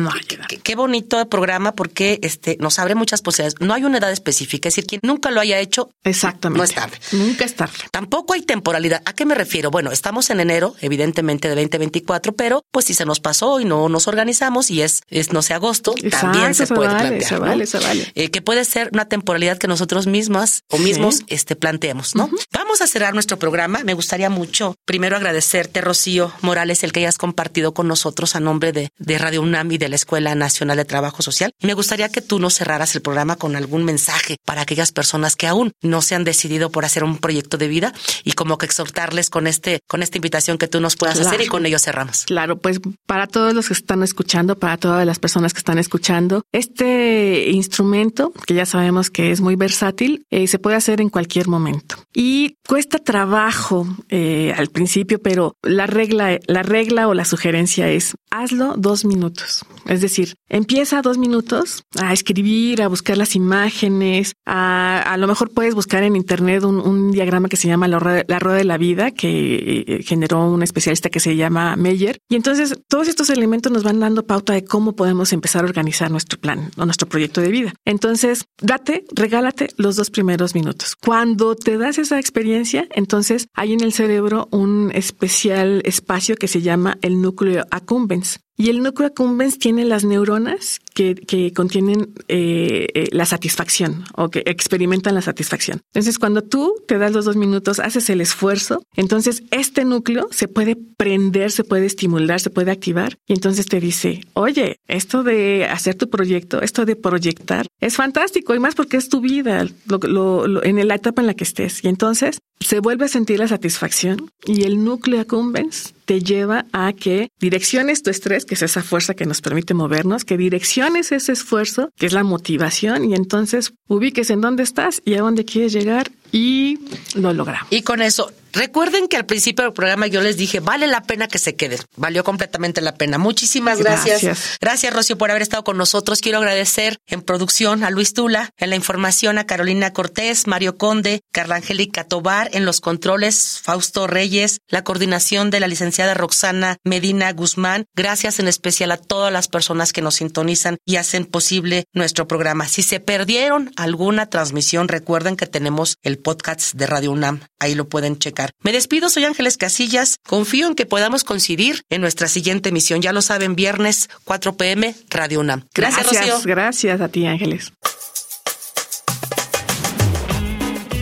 Qué, 0.64 0.76
bonito 0.76 1.20
el 1.20 1.28
programa 1.28 1.74
porque 1.74 2.20
este 2.24 2.56
nos 2.62 2.80
abre 2.80 2.96
muchas 2.96 3.22
posibilidades. 3.22 3.60
No 3.60 3.74
hay 3.74 3.84
una 3.84 3.98
edad 3.98 4.12
específica, 4.12 4.70
es 4.70 4.76
decir, 4.76 4.88
quien 4.88 5.02
nunca 5.04 5.32
lo 5.32 5.42
haya 5.42 5.60
hecho, 5.60 5.90
exactamente, 6.06 6.58
no 6.58 6.64
es 6.64 6.74
tarde. 6.74 6.98
Nunca 7.12 7.44
es 7.44 7.56
tarde. 7.56 7.74
Tampoco 7.92 8.34
hay 8.34 8.42
temporalidad. 8.44 9.02
¿A 9.06 9.12
qué 9.12 9.26
me 9.26 9.36
refiero? 9.36 9.70
Bueno, 9.70 9.92
estamos 9.92 10.30
en 10.30 10.40
enero, 10.40 10.76
evidentemente 10.80 11.50
de 11.50 11.56
2024, 11.56 12.34
pero 12.34 12.64
pues 12.72 12.86
si 12.86 12.94
se 12.94 13.06
nos 13.06 13.20
pasó 13.20 13.60
y 13.60 13.66
no 13.66 13.90
nos 13.90 14.08
organizamos 14.08 14.72
y 14.72 14.82
es, 14.82 15.02
es 15.10 15.34
no 15.34 15.42
sé 15.42 15.54
agosto, 15.54 15.94
también 16.10 16.56
se, 16.56 16.68
puede 16.68 16.90
plantear. 16.90 17.24
Se 17.24 17.38
vale, 17.38 17.66
se 17.66 17.80
vale. 17.80 18.12
Eh, 18.16 18.32
que 18.32 18.42
puede 18.42 18.64
ser 18.64 18.90
una 18.94 19.10
temporalidad 19.10 19.58
que 19.58 19.68
nosotros 19.68 20.08
mismas 20.08 20.64
o 20.70 20.78
mismos 20.78 21.24
este 21.28 21.58
planteemos, 21.58 22.16
¿no? 22.16 22.30
Vamos 22.74 22.90
a 22.90 22.92
cerrar 22.92 23.14
nuestro 23.14 23.38
programa. 23.38 23.84
Me 23.84 23.94
gustaría 23.94 24.32
mucho 24.32 24.74
primero 24.84 25.16
agradecerte, 25.16 25.80
Rocío 25.80 26.34
Morales, 26.42 26.84
el 26.84 26.92
que 26.92 27.02
hayas 27.02 27.20
compartido 27.20 27.76
con 27.76 27.88
nosotros 27.88 28.36
a 28.36 28.40
nombre 28.40 28.72
de, 28.72 28.90
de 28.98 29.20
Radio 29.20 29.44
UNAM 29.44 29.72
y 29.74 29.78
de 29.78 29.90
la 29.90 29.96
Escuela 29.96 30.34
Nacional 30.34 30.78
de 30.78 30.84
Trabajo 30.84 31.22
Social. 31.22 31.52
Me 31.62 31.76
gustaría 31.76 32.10
que 32.10 32.22
tú 32.22 32.40
nos 32.40 32.56
cerraras 32.56 32.96
el 32.96 33.04
programa 33.04 33.36
con 33.36 33.56
algún 33.56 33.86
mensaje 33.86 34.38
para 34.44 34.62
aquellas 34.62 34.92
personas 34.92 35.36
que 35.36 35.46
aún 35.46 35.74
no 35.84 36.02
se 36.02 36.16
han 36.16 36.24
decidido 36.24 36.72
por 36.72 36.84
hacer 36.84 37.04
un 37.04 37.20
proyecto 37.20 37.60
de 37.60 37.68
vida 37.68 37.94
y 38.24 38.32
como 38.32 38.58
que 38.58 38.66
exhortarles 38.66 39.30
con 39.30 39.46
este, 39.46 39.80
con 39.88 40.02
esta 40.02 40.18
invitación 40.18 40.58
que 40.58 40.68
tú 40.68 40.80
nos 40.80 40.96
puedas 40.96 41.20
hacer 41.20 41.42
y 41.42 41.46
con 41.46 41.68
ello 41.68 41.78
cerramos. 41.78 42.24
Claro, 42.26 42.58
pues 42.58 42.80
para 43.06 43.28
todos 43.28 43.54
los 43.54 43.68
que 43.68 43.76
están 43.76 44.02
escuchando, 44.02 44.58
para 44.58 44.78
todas 44.78 45.06
las 45.06 45.20
personas 45.20 45.54
que 45.54 45.60
están 45.60 45.78
escuchando, 45.78 46.42
este 46.52 47.52
instrumento, 47.52 48.34
que 48.48 48.56
ya 48.56 48.66
sabemos 48.66 49.12
que 49.12 49.30
es 49.30 49.42
muy 49.42 49.56
versátil, 49.56 50.26
eh, 50.32 50.48
se 50.48 50.58
puede 50.58 50.76
hacer 50.76 51.02
en 51.02 51.10
cualquier 51.10 51.48
momento. 51.48 51.98
Y 52.16 52.58
cuesta 52.68 53.00
trabajo 53.00 53.88
eh, 54.10 54.54
al 54.56 54.68
principio, 54.70 55.20
pero 55.22 55.56
la 55.62 55.88
regla, 55.88 56.40
la 56.48 56.64
regla 56.64 57.08
o 57.08 57.14
la 57.14 57.26
sugerencia 57.26 57.90
es 57.90 58.16
hazlo 58.32 58.76
dos 58.78 59.06
minutos. 59.06 59.66
Es 59.86 60.02
decir, 60.02 60.36
empieza 60.50 61.02
dos 61.02 61.18
minutos 61.18 61.84
a 62.00 62.14
escribir, 62.14 62.82
a 62.82 62.88
buscar 62.88 63.18
las 63.18 63.36
imágenes, 63.36 64.34
a, 64.46 65.02
a 65.02 65.18
lo 65.18 65.28
mejor 65.28 65.52
puedes 65.52 65.76
buscar 65.76 66.04
en 66.04 66.16
internet 66.16 66.64
un, 66.64 67.12
diagrama 67.12 67.50
que 67.50 67.58
se 67.58 67.68
llama 67.68 67.88
la 67.88 68.00
rueda, 68.00 68.24
la 68.28 68.40
rueda, 68.40 68.58
de 68.58 68.64
la 68.64 68.78
vida 68.78 69.12
que 69.12 69.84
eh, 69.88 70.04
generó 70.04 70.48
un 70.48 70.64
especialista 70.64 71.10
que 71.10 71.20
se 71.20 71.36
llama 71.36 71.76
Meyer. 71.76 72.20
Y 72.30 72.36
entonces 72.36 72.76
todos 72.88 73.08
estos 73.08 73.30
elementos 73.30 73.72
nos 73.72 73.84
van 73.84 74.00
dando 74.00 74.26
pauta 74.26 74.54
de 74.54 74.64
cómo 74.64 74.96
podemos 74.96 75.34
empezar 75.34 75.64
a 75.64 75.68
organizar 75.68 76.10
nuestro 76.12 76.40
plan 76.40 76.72
o 76.78 76.86
nuestro 76.86 77.08
proyecto 77.08 77.42
de 77.42 77.50
vida. 77.50 77.74
Entonces, 77.86 78.46
date, 78.62 79.06
regálate 79.14 79.70
los 79.78 79.96
dos 79.96 80.10
primeros 80.10 80.56
minutos. 80.56 80.96
Cuando 80.96 81.56
te 81.56 81.78
das 81.78 81.98
esa 81.98 82.20
experiencia, 82.20 82.53
entonces 82.94 83.48
hay 83.54 83.74
en 83.74 83.82
el 83.82 83.94
cerebro 83.94 84.48
un 84.52 84.92
especial 84.94 85.82
espacio 85.86 86.36
que 86.36 86.48
se 86.48 86.62
llama 86.62 86.98
el 87.02 87.22
núcleo 87.22 87.66
accumbens. 87.72 88.40
Y 88.56 88.70
el 88.70 88.84
núcleo 88.84 89.08
accumbens 89.08 89.58
tiene 89.58 89.84
las 89.84 90.04
neuronas 90.04 90.80
que, 90.94 91.52
contienen 91.56 92.14
eh, 92.28 92.88
eh, 92.94 93.08
la 93.12 93.26
satisfacción 93.26 94.06
o 94.16 94.30
que 94.30 94.44
experimentan 94.46 95.16
la 95.16 95.22
satisfacción. 95.22 95.82
Entonces, 95.88 96.20
cuando 96.20 96.44
tú 96.44 96.76
te 96.88 97.00
das 97.00 97.12
los 97.12 97.26
dos 97.26 97.36
minutos, 97.36 97.80
haces 97.80 98.10
el 98.12 98.22
esfuerzo, 98.22 98.84
entonces 98.96 99.44
este 99.50 99.86
núcleo 99.86 100.28
se 100.32 100.48
puede 100.48 100.76
prender, 100.76 101.52
se 101.52 101.64
puede 101.64 101.88
estimular, 101.88 102.40
se 102.40 102.52
puede 102.52 102.72
activar 102.72 103.18
y 103.28 103.34
entonces 103.34 103.66
te 103.66 103.80
dice, 103.80 104.22
oye, 104.34 104.78
esto 104.88 105.24
de 105.24 105.66
hacer 105.66 105.96
tu 105.96 106.10
proyecto, 106.10 106.62
esto 106.62 106.86
de 106.86 106.96
proyectar, 106.96 107.66
es 107.80 107.96
fantástico 107.96 108.54
y 108.54 108.60
más 108.60 108.76
porque 108.76 108.98
es 108.98 109.10
tu 109.10 109.20
vida, 109.20 109.62
en 109.62 110.88
la 110.88 110.96
etapa 110.96 111.22
en 111.22 111.28
la 111.28 111.34
que 111.34 111.44
estés. 111.44 111.84
Y 111.84 111.88
entonces 111.88 112.38
se 112.60 112.80
vuelve 112.80 113.06
a 113.06 113.10
sentir 113.10 113.40
la 113.40 113.48
satisfacción 113.48 114.30
y 114.46 114.64
el 114.64 114.84
núcleo 114.84 115.20
accumbens 115.20 115.94
te 116.06 116.22
lleva 116.22 116.66
a 116.72 116.94
que 116.94 117.30
direcciones 117.40 118.04
tu 118.04 118.10
estrés, 118.10 118.46
que 118.46 118.56
es 118.56 118.62
esa 118.62 118.82
fuerza 118.82 119.14
que 119.14 119.26
nos 119.26 119.42
permite 119.42 119.74
movernos, 119.74 120.26
que 120.26 120.38
direcciones 120.38 121.12
ese 121.12 121.32
esfuerzo, 121.32 121.90
que 121.98 122.06
es 122.06 122.14
la 122.14 122.24
motivación, 122.24 123.10
y 123.10 123.16
entonces 123.16 123.74
ubiques 123.88 124.30
en 124.30 124.42
dónde 124.42 124.64
estás 124.64 125.02
y 125.06 125.16
a 125.16 125.22
dónde 125.22 125.46
quieres 125.46 125.74
llegar 125.74 126.12
y 126.32 126.80
lo 127.16 127.34
logramos. 127.34 127.68
Y 127.72 127.82
con 127.82 128.02
eso, 128.02 128.32
recuerden 128.54 129.08
que 129.08 129.18
al 129.18 129.26
principio 129.26 129.66
del 129.66 129.74
programa 129.74 130.08
yo 130.08 130.22
les 130.22 130.38
dije, 130.38 130.60
vale 130.60 130.88
la 130.88 131.02
pena 131.02 131.28
que 131.28 131.40
se 131.40 131.56
queden. 131.56 131.80
Valió 131.96 132.24
completamente 132.24 132.82
la 132.82 132.96
pena. 132.96 133.18
Muchísimas 133.18 133.80
gracias. 133.80 134.24
Gracias, 134.24 134.58
gracias 134.62 134.94
Rocío, 134.94 135.18
por 135.18 135.30
haber 135.30 135.42
estado 135.42 135.64
con 135.64 135.78
nosotros. 135.78 136.22
Quiero 136.22 136.38
agradecer 136.38 136.98
en 137.08 137.22
producción 137.22 137.84
a 137.84 137.90
Luis 137.90 138.14
Tula, 138.14 138.50
en 138.58 138.70
la 138.70 138.76
información 138.76 139.38
a 139.38 139.46
Carolina 139.46 139.94
Cortés, 139.94 140.48
Mario 140.48 140.78
Conde, 140.78 141.22
Carla 141.32 141.56
Angélica 141.56 142.04
Tobar, 142.04 142.50
en 142.54 142.66
los 142.66 142.82
controles, 142.82 143.60
Fausto 143.64 144.08
Reyes, 144.08 144.60
la 144.68 144.84
coordinación 144.84 145.50
de 145.50 145.60
la 145.60 145.68
licenciada 145.68 146.14
Roxana 146.14 146.78
Medina 146.84 147.32
Guzmán. 147.34 147.86
Gracias 147.96 148.40
en 148.40 148.48
especial 148.48 148.92
a 148.92 148.98
todas 148.98 149.32
las 149.32 149.48
personas 149.48 149.94
que 149.94 150.02
nos 150.02 150.16
sintonizan 150.16 150.78
y 150.86 150.98
hacen 150.98 151.26
posible 151.26 151.86
nuestro 151.94 152.28
programa. 152.28 152.68
Si 152.68 152.84
se 152.84 153.00
perdieron 153.00 153.72
alguna 153.76 154.30
transmisión, 154.30 154.88
recuerden 154.88 155.36
que 155.36 155.48
tenemos 155.48 155.98
el 156.02 156.20
podcast 156.20 156.74
de 156.74 156.88
Radio 156.88 157.12
UNAM. 157.12 157.42
Ahí 157.60 157.76
lo 157.76 157.88
pueden 157.88 158.20
checar. 158.20 158.43
Me 158.62 158.72
despido, 158.72 159.10
soy 159.10 159.26
Ángeles 159.26 159.58
Casillas. 159.58 160.18
Confío 160.28 160.68
en 160.68 160.76
que 160.76 160.86
podamos 160.86 161.24
coincidir 161.24 161.84
en 161.90 162.02
nuestra 162.02 162.28
siguiente 162.28 162.70
emisión. 162.70 163.02
Ya 163.02 163.14
lo 163.14 163.22
saben, 163.22 163.56
viernes 163.56 164.10
4 164.26 164.58
pm, 164.58 164.96
Radio 165.10 165.40
UNAM. 165.40 165.66
Gracias, 165.74 166.12
gracias 166.12 166.46
Gracias 166.46 167.02
a 167.02 167.08
ti, 167.10 167.26
Ángeles. 167.26 167.74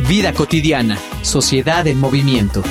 Vida 0.08 0.34
cotidiana, 0.34 1.00
sociedad 1.22 1.88
en 1.88 2.00
movimiento. 2.00 2.64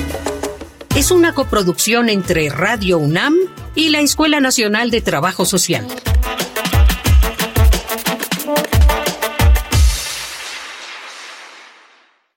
Es 0.95 1.09
una 1.09 1.33
coproducción 1.33 2.09
entre 2.09 2.49
Radio 2.49 2.97
UNAM 2.97 3.33
y 3.75 3.89
la 3.89 4.01
Escuela 4.01 4.39
Nacional 4.39 4.91
de 4.91 5.01
Trabajo 5.01 5.45
Social. 5.45 5.87